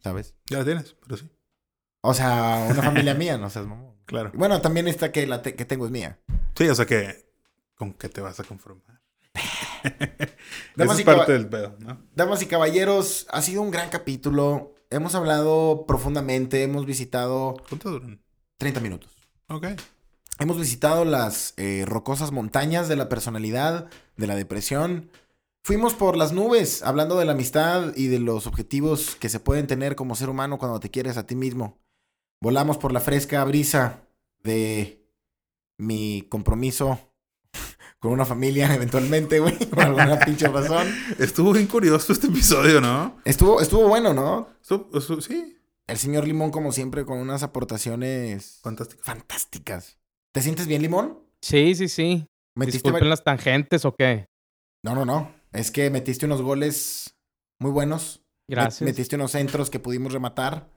¿sabes? 0.00 0.34
Ya 0.50 0.58
la 0.58 0.64
tienes, 0.64 0.94
pero 1.00 1.16
sí. 1.16 1.30
O 2.02 2.12
sea, 2.12 2.66
una 2.70 2.82
familia 2.82 3.14
mía, 3.14 3.38
no 3.38 3.48
seas 3.50 3.66
mamón. 3.66 3.94
Claro. 4.06 4.32
Bueno, 4.34 4.60
también 4.60 4.88
esta 4.88 5.12
que, 5.12 5.26
la 5.26 5.40
te- 5.42 5.54
que 5.54 5.64
tengo 5.64 5.86
es 5.86 5.92
mía. 5.92 6.20
Sí, 6.56 6.68
o 6.68 6.74
sea 6.74 6.86
que, 6.86 7.24
¿con 7.74 7.92
qué 7.94 8.08
te 8.08 8.20
vas 8.20 8.38
a 8.38 8.44
conformar? 8.44 9.00
Esa 10.76 10.92
es 10.92 11.00
y 11.00 11.04
parte 11.04 11.32
del 11.32 11.48
pedo, 11.48 11.76
¿no? 11.80 12.00
Damas 12.14 12.42
y 12.42 12.46
caballeros, 12.46 13.26
ha 13.30 13.42
sido 13.42 13.62
un 13.62 13.70
gran 13.70 13.90
capítulo. 13.90 14.74
Hemos 14.90 15.14
hablado 15.14 15.84
profundamente, 15.86 16.62
hemos 16.62 16.86
visitado 16.86 17.56
¿Cuánto 17.68 17.90
duran? 17.90 18.22
30 18.58 18.80
minutos. 18.80 19.10
Ok. 19.48 19.66
Hemos 20.38 20.58
visitado 20.58 21.04
las 21.04 21.54
eh, 21.56 21.84
rocosas 21.86 22.32
montañas 22.32 22.88
de 22.88 22.96
la 22.96 23.08
personalidad, 23.08 23.88
de 24.16 24.26
la 24.26 24.36
depresión. 24.36 25.10
Fuimos 25.62 25.94
por 25.94 26.16
las 26.16 26.32
nubes, 26.32 26.82
hablando 26.82 27.18
de 27.18 27.24
la 27.24 27.32
amistad 27.32 27.96
y 27.96 28.08
de 28.08 28.18
los 28.20 28.46
objetivos 28.46 29.16
que 29.16 29.28
se 29.28 29.40
pueden 29.40 29.66
tener 29.66 29.96
como 29.96 30.16
ser 30.16 30.28
humano 30.28 30.58
cuando 30.58 30.80
te 30.80 30.90
quieres 30.90 31.16
a 31.16 31.26
ti 31.26 31.36
mismo. 31.36 31.78
Volamos 32.40 32.78
por 32.78 32.92
la 32.92 33.00
fresca 33.00 33.42
brisa 33.44 34.02
de 34.42 35.03
mi 35.78 36.26
compromiso 36.28 36.98
con 37.98 38.12
una 38.12 38.24
familia, 38.24 38.72
eventualmente, 38.74 39.38
güey, 39.40 39.56
por 39.70 39.80
alguna 39.80 40.18
pinche 40.20 40.48
razón. 40.48 40.86
Estuvo 41.18 41.52
bien 41.52 41.66
curioso 41.66 42.12
este 42.12 42.26
episodio, 42.28 42.80
¿no? 42.80 43.16
Estuvo, 43.24 43.60
estuvo 43.60 43.88
bueno, 43.88 44.12
¿no? 44.14 44.48
Estuvo- 44.62 44.88
estuvo- 44.98 45.20
sí, 45.20 45.58
El 45.86 45.98
señor 45.98 46.26
Limón, 46.26 46.50
como 46.50 46.72
siempre, 46.72 47.04
con 47.04 47.18
unas 47.18 47.42
aportaciones 47.42 48.60
fantásticas. 49.02 49.98
¿Te 50.32 50.40
sientes 50.42 50.66
bien, 50.66 50.82
Limón? 50.82 51.20
Sí, 51.40 51.74
sí, 51.74 51.88
sí. 51.88 52.26
¿Metiste 52.56 52.78
Disculpen 52.78 53.08
las 53.10 53.22
tangentes 53.24 53.84
o 53.84 53.94
qué. 53.94 54.26
No, 54.82 54.94
no, 54.94 55.04
no. 55.04 55.32
Es 55.52 55.70
que 55.70 55.90
metiste 55.90 56.26
unos 56.26 56.40
goles 56.42 57.14
muy 57.60 57.70
buenos. 57.70 58.22
Gracias. 58.48 58.82
Metiste 58.82 59.16
unos 59.16 59.32
centros 59.32 59.70
que 59.70 59.78
pudimos 59.78 60.12
rematar. 60.12 60.70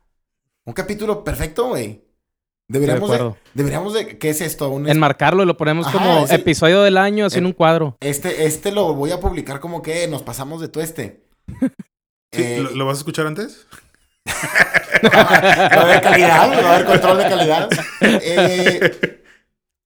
Un 0.65 0.73
capítulo 0.73 1.23
perfecto, 1.23 1.69
güey. 1.69 2.03
De 2.69 2.79
Deberíamos 2.79 3.09
de, 3.11 3.33
deberíamos 3.53 3.93
de... 3.93 4.17
¿Qué 4.17 4.29
es 4.29 4.41
esto? 4.41 4.69
Un 4.69 4.87
es- 4.87 4.91
Enmarcarlo 4.91 5.41
y 5.41 5.45
lo 5.45 5.55
ponemos 5.55 5.87
Ajá, 5.87 5.97
como 5.97 6.27
episodio 6.27 6.81
del 6.81 6.97
año, 6.97 7.25
así 7.27 7.37
en 7.37 7.45
Eh, 7.45 7.47
un 7.47 7.53
cuadro. 7.53 7.95
Este, 8.01 8.45
este 8.45 8.73
lo 8.73 8.93
voy 8.93 9.11
a 9.11 9.21
publicar 9.21 9.61
como 9.61 9.81
que 9.81 10.05
nos 10.09 10.21
pasamos 10.23 10.59
de 10.61 10.67
tueste. 10.67 11.23
Sí, 12.33 12.43
Eh, 12.43 12.59
¿lo, 12.61 12.71
lo 12.71 12.85
vas 12.85 12.97
a 12.97 12.99
escuchar 12.99 13.25
antes? 13.25 13.65
Va 14.27 15.17
a 15.21 15.81
haber 15.83 16.01
calidad, 16.01 16.51
va 16.51 16.55
a 16.71 16.73
haber 16.75 16.85
control 16.85 17.17
de 17.19 17.23
calidad. 17.23 17.69
Eh, 18.01 19.21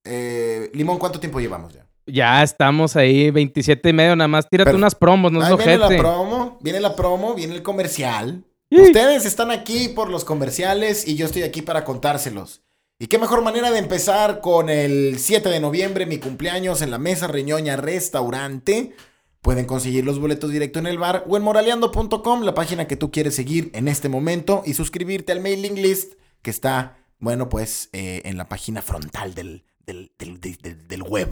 eh, 0.04 0.70
Limón, 0.74 0.98
¿cuánto 0.98 1.20
tiempo 1.20 1.38
llevamos 1.38 1.72
ya? 1.72 1.86
Ya 2.04 2.42
estamos 2.42 2.96
ahí, 2.96 3.30
27 3.30 3.88
y 3.88 3.92
medio, 3.92 4.16
nada 4.16 4.26
más. 4.26 4.48
Tírate 4.48 4.70
Pero- 4.70 4.78
unas 4.78 4.96
promos, 4.96 5.30
no 5.30 5.40
es 5.40 5.48
Ahí 5.50 5.56
viene 5.56 5.78
la 5.78 5.88
promo, 5.88 6.58
viene 6.60 6.80
la 6.80 6.96
promo, 6.96 7.34
viene 7.34 7.54
el 7.54 7.62
comercial. 7.62 8.42
Ustedes 8.72 9.24
están 9.24 9.52
aquí 9.52 9.88
por 9.90 10.10
los 10.10 10.24
comerciales 10.24 11.06
y 11.06 11.14
yo 11.14 11.26
estoy 11.26 11.44
aquí 11.44 11.62
para 11.62 11.84
contárselos. 11.84 12.62
Y 13.02 13.08
qué 13.08 13.18
mejor 13.18 13.42
manera 13.42 13.72
de 13.72 13.78
empezar 13.80 14.40
con 14.40 14.70
el 14.70 15.18
7 15.18 15.48
de 15.48 15.58
noviembre, 15.58 16.06
mi 16.06 16.18
cumpleaños 16.18 16.82
en 16.82 16.92
la 16.92 16.98
Mesa 16.98 17.26
Reñoña 17.26 17.74
Restaurante. 17.74 18.94
Pueden 19.40 19.64
conseguir 19.64 20.04
los 20.04 20.20
boletos 20.20 20.52
directo 20.52 20.78
en 20.78 20.86
el 20.86 20.98
bar 20.98 21.24
o 21.28 21.36
en 21.36 21.42
moraleando.com, 21.42 22.42
la 22.44 22.54
página 22.54 22.86
que 22.86 22.94
tú 22.96 23.10
quieres 23.10 23.34
seguir 23.34 23.72
en 23.74 23.88
este 23.88 24.08
momento, 24.08 24.62
y 24.64 24.74
suscribirte 24.74 25.32
al 25.32 25.40
mailing 25.40 25.82
list 25.82 26.12
que 26.42 26.50
está, 26.50 26.96
bueno, 27.18 27.48
pues 27.48 27.88
eh, 27.92 28.22
en 28.24 28.36
la 28.36 28.48
página 28.48 28.82
frontal 28.82 29.34
del, 29.34 29.64
del, 29.84 30.12
del- 30.16 30.40
del- 30.40 30.58
del- 30.58 30.86
del 30.86 31.02
web. 31.02 31.28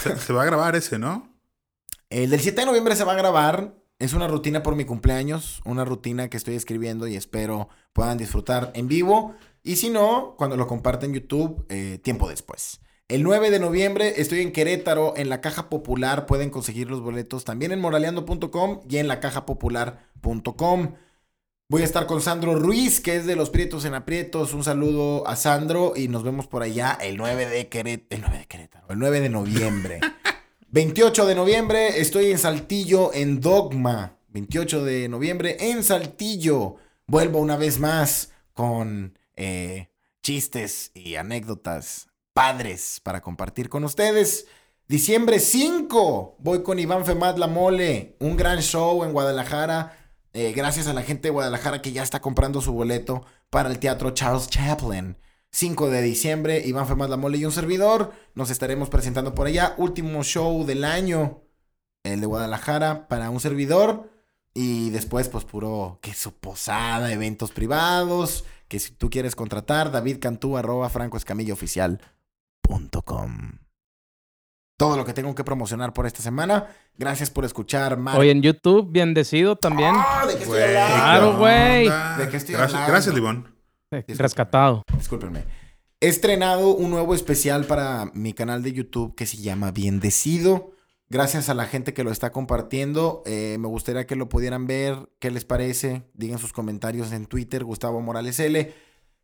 Se, 0.00 0.16
se 0.16 0.32
va 0.32 0.42
a 0.42 0.46
grabar 0.46 0.76
ese, 0.76 1.00
¿no? 1.00 1.28
El 2.08 2.30
del 2.30 2.38
7 2.38 2.60
de 2.60 2.66
noviembre 2.66 2.94
se 2.94 3.02
va 3.02 3.14
a 3.14 3.16
grabar. 3.16 3.74
Es 3.98 4.14
una 4.14 4.28
rutina 4.28 4.62
por 4.62 4.76
mi 4.76 4.84
cumpleaños, 4.84 5.60
una 5.64 5.84
rutina 5.84 6.30
que 6.30 6.36
estoy 6.36 6.54
escribiendo 6.54 7.08
y 7.08 7.16
espero 7.16 7.68
puedan 7.92 8.16
disfrutar 8.16 8.70
en 8.74 8.86
vivo. 8.88 9.34
Y 9.62 9.76
si 9.76 9.90
no, 9.90 10.34
cuando 10.38 10.56
lo 10.56 10.66
comparten 10.66 11.10
en 11.10 11.20
YouTube, 11.20 11.66
eh, 11.68 11.98
tiempo 12.02 12.28
después. 12.28 12.80
El 13.08 13.24
9 13.24 13.50
de 13.50 13.58
noviembre 13.58 14.14
estoy 14.18 14.40
en 14.40 14.52
Querétaro, 14.52 15.14
en 15.16 15.28
la 15.28 15.40
Caja 15.40 15.68
Popular. 15.68 16.26
Pueden 16.26 16.50
conseguir 16.50 16.88
los 16.88 17.00
boletos 17.00 17.44
también 17.44 17.72
en 17.72 17.80
moraleando.com 17.80 18.82
y 18.88 18.98
en 18.98 19.08
lacajapopular.com. 19.08 20.94
Voy 21.68 21.82
a 21.82 21.84
estar 21.84 22.06
con 22.06 22.20
Sandro 22.20 22.54
Ruiz, 22.56 23.00
que 23.00 23.16
es 23.16 23.26
de 23.26 23.36
Los 23.36 23.50
Prietos 23.50 23.84
en 23.84 23.94
Aprietos. 23.94 24.54
Un 24.54 24.64
saludo 24.64 25.26
a 25.26 25.36
Sandro 25.36 25.92
y 25.96 26.08
nos 26.08 26.22
vemos 26.22 26.46
por 26.46 26.62
allá 26.62 26.96
el 27.00 27.16
9 27.16 27.46
de 27.46 27.68
Querétaro. 27.68 28.06
El 28.10 28.20
9 28.22 28.38
de 28.38 28.46
Querétaro, 28.46 28.86
el 28.90 28.98
9 28.98 29.20
de 29.20 29.28
noviembre. 29.28 30.00
28 30.70 31.26
de 31.26 31.34
noviembre 31.34 32.00
estoy 32.00 32.30
en 32.30 32.38
Saltillo 32.38 33.12
en 33.12 33.40
Dogma. 33.40 34.16
28 34.28 34.84
de 34.84 35.08
noviembre 35.08 35.56
en 35.58 35.82
Saltillo. 35.82 36.76
Vuelvo 37.08 37.40
una 37.40 37.56
vez 37.56 37.80
más 37.80 38.30
con 38.54 39.18
eh, 39.40 39.88
chistes 40.22 40.90
y 40.92 41.14
anécdotas 41.14 42.08
padres 42.34 43.00
para 43.02 43.22
compartir 43.22 43.70
con 43.70 43.84
ustedes. 43.84 44.46
Diciembre 44.86 45.40
5 45.40 46.36
voy 46.38 46.62
con 46.62 46.78
Iván 46.78 47.06
Femad 47.06 47.38
La 47.38 47.46
Mole. 47.46 48.16
Un 48.20 48.36
gran 48.36 48.60
show 48.60 49.02
en 49.02 49.14
Guadalajara. 49.14 49.96
Eh, 50.34 50.52
gracias 50.52 50.88
a 50.88 50.92
la 50.92 51.02
gente 51.02 51.28
de 51.28 51.32
Guadalajara 51.32 51.80
que 51.80 51.92
ya 51.92 52.02
está 52.02 52.20
comprando 52.20 52.60
su 52.60 52.74
boleto 52.74 53.24
para 53.48 53.70
el 53.70 53.78
Teatro 53.78 54.10
Charles 54.10 54.48
Chaplin. 54.50 55.16
5 55.52 55.88
de 55.88 56.02
diciembre, 56.02 56.62
Iván 56.66 56.86
Femad 56.86 57.08
La 57.08 57.16
Mole 57.16 57.38
y 57.38 57.46
un 57.46 57.52
servidor. 57.52 58.12
Nos 58.34 58.50
estaremos 58.50 58.90
presentando 58.90 59.34
por 59.34 59.46
allá. 59.46 59.74
Último 59.78 60.22
show 60.22 60.66
del 60.66 60.84
año, 60.84 61.44
el 62.04 62.20
de 62.20 62.26
Guadalajara, 62.26 63.08
para 63.08 63.30
un 63.30 63.40
servidor. 63.40 64.10
Y 64.54 64.90
después, 64.90 65.28
pues 65.28 65.44
puro 65.44 65.98
queso 66.02 66.32
posada, 66.32 67.12
eventos 67.12 67.52
privados. 67.52 68.44
Que 68.68 68.78
si 68.78 68.92
tú 68.92 69.10
quieres 69.10 69.34
contratar, 69.36 69.90
David 69.90 70.18
Cantú, 70.20 70.56
arroba 70.56 70.88
francoescamillaoficial.com. 70.90 73.58
Todo 74.76 74.96
lo 74.96 75.04
que 75.04 75.12
tengo 75.12 75.34
que 75.34 75.44
promocionar 75.44 75.92
por 75.92 76.06
esta 76.06 76.22
semana. 76.22 76.68
Gracias 76.96 77.30
por 77.30 77.44
escuchar, 77.44 77.98
Mar. 77.98 78.18
Hoy 78.18 78.30
en 78.30 78.42
YouTube, 78.42 78.88
bendecido 78.90 79.56
también. 79.56 79.92
¡Ah! 79.94 80.24
¿De 80.26 80.36
qué 80.36 80.42
estoy 80.44 80.62
hablando? 80.62 80.96
Claro, 80.96 81.30
¿qué 81.32 81.36
güey. 81.38 81.86
onda? 81.86 82.16
¿De 82.16 82.28
qué 82.28 82.36
estoy 82.36 82.54
gracias, 82.54 82.74
hablando? 82.74 82.92
Gracias, 82.92 83.14
Libón. 83.14 83.54
Discúlpame. 83.90 84.18
Rescatado. 84.18 84.82
Discúlpenme. 84.96 85.44
He 86.00 86.08
estrenado 86.08 86.74
un 86.74 86.90
nuevo 86.90 87.14
especial 87.14 87.66
para 87.66 88.10
mi 88.14 88.32
canal 88.32 88.62
de 88.62 88.72
YouTube 88.72 89.14
que 89.14 89.26
se 89.26 89.36
llama 89.36 89.70
Biendecido. 89.70 90.72
Gracias 91.12 91.48
a 91.48 91.54
la 91.54 91.66
gente 91.66 91.92
que 91.92 92.04
lo 92.04 92.12
está 92.12 92.30
compartiendo. 92.30 93.24
Eh, 93.26 93.56
me 93.58 93.66
gustaría 93.66 94.06
que 94.06 94.14
lo 94.14 94.28
pudieran 94.28 94.68
ver. 94.68 95.10
¿Qué 95.18 95.32
les 95.32 95.44
parece? 95.44 96.04
Digan 96.14 96.38
sus 96.38 96.52
comentarios 96.52 97.10
en 97.10 97.26
Twitter, 97.26 97.64
Gustavo 97.64 98.00
Morales 98.00 98.38
L. 98.38 98.72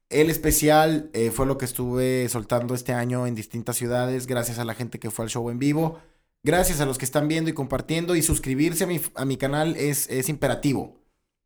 El 0.08 0.28
especial 0.28 1.10
eh, 1.12 1.30
fue 1.30 1.46
lo 1.46 1.58
que 1.58 1.64
estuve 1.64 2.28
soltando 2.28 2.74
este 2.74 2.92
año 2.92 3.28
en 3.28 3.36
distintas 3.36 3.76
ciudades. 3.76 4.26
Gracias 4.26 4.58
a 4.58 4.64
la 4.64 4.74
gente 4.74 4.98
que 4.98 5.12
fue 5.12 5.26
al 5.26 5.30
show 5.30 5.48
en 5.48 5.60
vivo. 5.60 6.00
Gracias 6.42 6.80
a 6.80 6.86
los 6.86 6.98
que 6.98 7.04
están 7.04 7.28
viendo 7.28 7.50
y 7.50 7.54
compartiendo. 7.54 8.16
Y 8.16 8.22
suscribirse 8.22 8.82
a 8.82 8.88
mi, 8.88 9.00
a 9.14 9.24
mi 9.24 9.36
canal 9.36 9.76
es, 9.76 10.10
es 10.10 10.28
imperativo. 10.28 11.00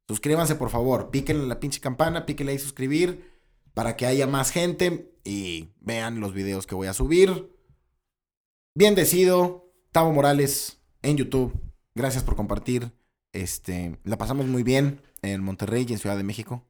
Suscríbanse, 0.09 0.55
por 0.55 0.71
favor. 0.71 1.11
Píquenle 1.11 1.47
la 1.47 1.61
pinche 1.61 1.81
campana, 1.81 2.25
píquenle 2.25 2.53
ahí 2.53 2.59
suscribir. 2.59 3.31
para 3.75 3.95
que 3.95 4.07
haya 4.07 4.27
más 4.27 4.51
gente 4.53 5.13
y 5.23 5.69
vean 5.81 6.21
los 6.21 6.33
videos 6.33 6.67
que 6.67 6.75
voy 6.75 6.87
a 6.89 6.95
subir. 6.95 7.55
Bien 8.75 8.95
decido, 8.95 9.70
Tavo 9.93 10.13
Morales 10.13 10.79
en 11.03 11.17
YouTube. 11.17 11.53
Gracias 11.95 12.23
por 12.25 12.37
compartir. 12.37 12.93
Este, 13.33 13.99
la 14.05 14.19
pasamos 14.19 14.47
muy 14.47 14.63
bien 14.63 15.03
en 15.23 15.43
Monterrey 15.43 15.87
y 15.89 15.93
en 15.93 15.99
Ciudad 15.99 16.17
de 16.17 16.23
México. 16.25 16.65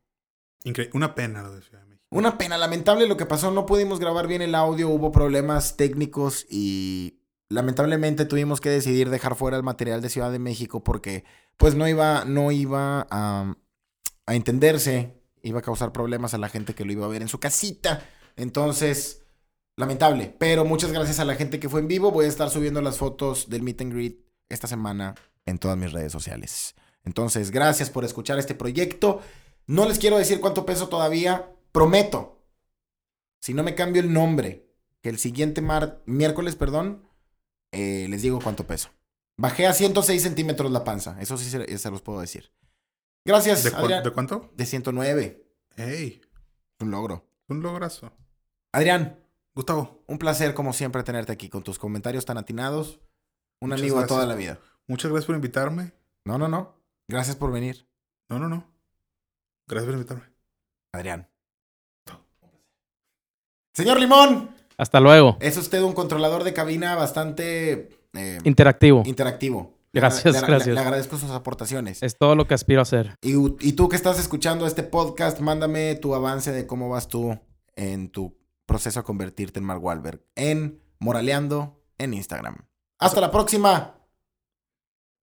Incre- 0.64 0.90
Una 0.92 1.14
pena 1.14 1.42
lo 1.42 1.54
de 1.54 1.62
Ciudad 1.62 1.80
de 1.80 1.86
México. 1.88 2.06
Una 2.10 2.38
pena, 2.38 2.58
lamentable 2.58 3.06
lo 3.06 3.16
que 3.16 3.26
pasó. 3.26 3.50
No 3.50 3.66
pudimos 3.66 4.00
grabar 4.00 4.26
bien 4.26 4.42
el 4.42 4.54
audio, 4.54 4.88
hubo 4.88 5.12
problemas 5.12 5.76
técnicos 5.76 6.46
y 6.50 7.20
lamentablemente 7.48 8.24
tuvimos 8.24 8.60
que 8.60 8.68
decidir 8.70 9.10
dejar 9.10 9.36
fuera 9.36 9.56
el 9.56 9.62
material 9.62 10.00
de 10.02 10.08
Ciudad 10.08 10.32
de 10.32 10.38
México 10.38 10.82
porque 10.82 11.24
pues 11.56 11.74
no 11.74 11.86
iba, 11.88 12.24
no 12.24 12.50
iba 12.52 13.06
a, 13.10 13.54
a 14.26 14.34
entenderse, 14.34 15.14
iba 15.42 15.60
a 15.60 15.62
causar 15.62 15.92
problemas 15.92 16.34
a 16.34 16.38
la 16.38 16.48
gente 16.48 16.74
que 16.74 16.84
lo 16.84 16.92
iba 16.92 17.06
a 17.06 17.10
ver 17.10 17.22
en 17.22 17.28
su 17.28 17.38
casita. 17.38 18.06
Entonces, 18.36 19.22
lamentable. 19.80 20.34
Pero 20.38 20.64
muchas 20.64 20.92
gracias 20.92 21.18
a 21.18 21.24
la 21.24 21.34
gente 21.34 21.58
que 21.58 21.68
fue 21.68 21.80
en 21.80 21.88
vivo. 21.88 22.10
Voy 22.12 22.26
a 22.26 22.28
estar 22.28 22.50
subiendo 22.50 22.80
las 22.80 22.98
fotos 22.98 23.48
del 23.50 23.62
meet 23.62 23.80
and 23.80 23.92
greet 23.92 24.20
esta 24.48 24.66
semana 24.68 25.14
en 25.46 25.58
todas 25.58 25.76
mis 25.76 25.92
redes 25.92 26.12
sociales. 26.12 26.74
Entonces, 27.04 27.50
gracias 27.50 27.90
por 27.90 28.04
escuchar 28.04 28.38
este 28.38 28.54
proyecto. 28.54 29.20
No 29.66 29.88
les 29.88 29.98
quiero 29.98 30.18
decir 30.18 30.40
cuánto 30.40 30.64
peso 30.66 30.88
todavía. 30.88 31.50
Prometo. 31.72 32.44
Si 33.40 33.54
no 33.54 33.62
me 33.62 33.74
cambio 33.74 34.02
el 34.02 34.12
nombre, 34.12 34.68
que 35.00 35.08
el 35.08 35.18
siguiente 35.18 35.62
mar 35.62 36.02
miércoles, 36.04 36.56
perdón, 36.56 37.08
eh, 37.72 38.06
les 38.10 38.22
digo 38.22 38.38
cuánto 38.42 38.66
peso. 38.66 38.90
Bajé 39.38 39.66
a 39.66 39.72
106 39.72 40.22
centímetros 40.22 40.70
la 40.70 40.84
panza. 40.84 41.16
Eso 41.20 41.38
sí 41.38 41.48
se, 41.48 41.78
se 41.78 41.90
los 41.90 42.02
puedo 42.02 42.20
decir. 42.20 42.52
Gracias, 43.24 43.64
¿De, 43.64 43.70
cu- 43.70 43.76
Adrián. 43.78 44.02
de 44.04 44.10
cuánto? 44.10 44.50
De 44.54 44.66
109. 44.66 45.46
¡Ey! 45.76 46.20
Un 46.80 46.90
logro. 46.90 47.26
Un 47.48 47.62
lograzo. 47.62 48.12
Adrián, 48.72 49.18
Gustavo, 49.54 50.02
un 50.06 50.18
placer 50.18 50.54
como 50.54 50.72
siempre 50.72 51.02
tenerte 51.02 51.32
aquí 51.32 51.48
con 51.48 51.62
tus 51.62 51.78
comentarios 51.78 52.24
tan 52.24 52.38
atinados. 52.38 53.00
Un 53.60 53.70
Muchas 53.70 53.80
amigo 53.82 53.98
a 53.98 54.06
toda 54.06 54.26
la 54.26 54.34
gracias. 54.34 54.58
vida. 54.58 54.66
muchas 54.86 55.10
gracias 55.10 55.26
por 55.26 55.34
invitarme. 55.34 55.92
No, 56.24 56.38
no, 56.38 56.48
no. 56.48 56.74
Gracias 57.08 57.36
por 57.36 57.50
venir, 57.52 57.86
No, 58.28 58.38
no, 58.38 58.48
no. 58.48 58.64
Gracias 59.66 59.86
por 59.86 59.94
invitarme. 59.94 60.24
Adrián. 60.92 61.28
Señor 63.74 64.00
Limón, 64.00 64.50
Hasta 64.76 65.00
luego. 65.00 65.36
es 65.40 65.56
usted 65.56 65.82
un 65.82 65.92
controlador 65.92 66.44
de 66.44 66.52
cabina 66.52 66.94
bastante 66.96 67.90
eh, 68.14 68.38
Interactivo. 68.44 69.02
interactivo. 69.06 69.74
Le 69.92 70.00
Gracias, 70.00 70.34
le- 70.34 70.40
gracias. 70.46 70.74
Le 70.74 70.80
agradezco 70.80 71.16
sus 71.18 71.30
aportaciones. 71.30 72.02
Es 72.02 72.16
todo 72.16 72.36
lo 72.36 72.46
que 72.46 72.54
aspiro 72.54 72.80
a 72.80 72.82
hacer. 72.82 73.16
Y, 73.22 73.34
y 73.66 73.72
tú 73.72 73.88
que 73.88 73.96
estás 73.96 74.18
escuchando 74.20 74.66
este 74.66 74.82
podcast, 74.84 75.40
mándame 75.40 75.96
tu 75.96 76.14
avance 76.14 76.52
de 76.52 76.66
cómo 76.66 76.88
vas 76.88 77.08
tú 77.08 77.38
en 77.74 78.08
tu 78.10 78.36
proceso 78.70 79.00
a 79.00 79.02
convertirte 79.02 79.58
en 79.58 79.64
Mark 79.64 79.82
Wahlberg 79.82 80.22
en 80.36 80.80
Moraleando 81.00 81.82
en 81.98 82.14
Instagram. 82.14 82.68
Hasta 83.00 83.20
la 83.20 83.32
próxima. 83.32 83.96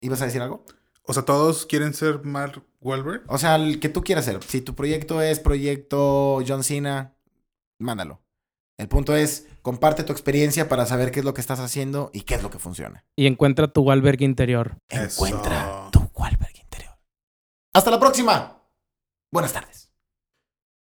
¿Ibas 0.01 0.21
a 0.21 0.25
decir 0.25 0.41
algo? 0.41 0.65
O 1.03 1.13
sea, 1.13 1.23
todos 1.23 1.65
quieren 1.65 1.93
ser 1.93 2.25
Mark 2.25 2.61
Wahlberg. 2.81 3.23
O 3.27 3.37
sea, 3.37 3.55
el 3.55 3.79
que 3.79 3.87
tú 3.87 4.03
quieras 4.03 4.27
hacer. 4.27 4.43
Si 4.43 4.59
tu 4.59 4.75
proyecto 4.75 5.21
es 5.21 5.39
proyecto 5.39 6.43
John 6.45 6.65
Cena, 6.65 7.15
mándalo. 7.79 8.21
El 8.77 8.89
punto 8.89 9.15
es, 9.15 9.47
comparte 9.61 10.03
tu 10.03 10.11
experiencia 10.11 10.67
para 10.67 10.85
saber 10.85 11.11
qué 11.11 11.19
es 11.19 11.25
lo 11.25 11.33
que 11.33 11.39
estás 11.39 11.61
haciendo 11.61 12.11
y 12.13 12.23
qué 12.23 12.35
es 12.35 12.43
lo 12.43 12.49
que 12.49 12.59
funciona. 12.59 13.05
Y 13.15 13.27
encuentra 13.27 13.69
tu 13.69 13.89
albergue 13.89 14.25
interior. 14.25 14.77
Eso. 14.89 15.25
Encuentra 15.25 15.87
tu 15.93 16.01
Wahlberg 16.13 16.59
interior. 16.59 16.99
Hasta 17.73 17.91
la 17.91 17.99
próxima. 17.99 18.61
Buenas 19.31 19.53
tardes. 19.53 19.86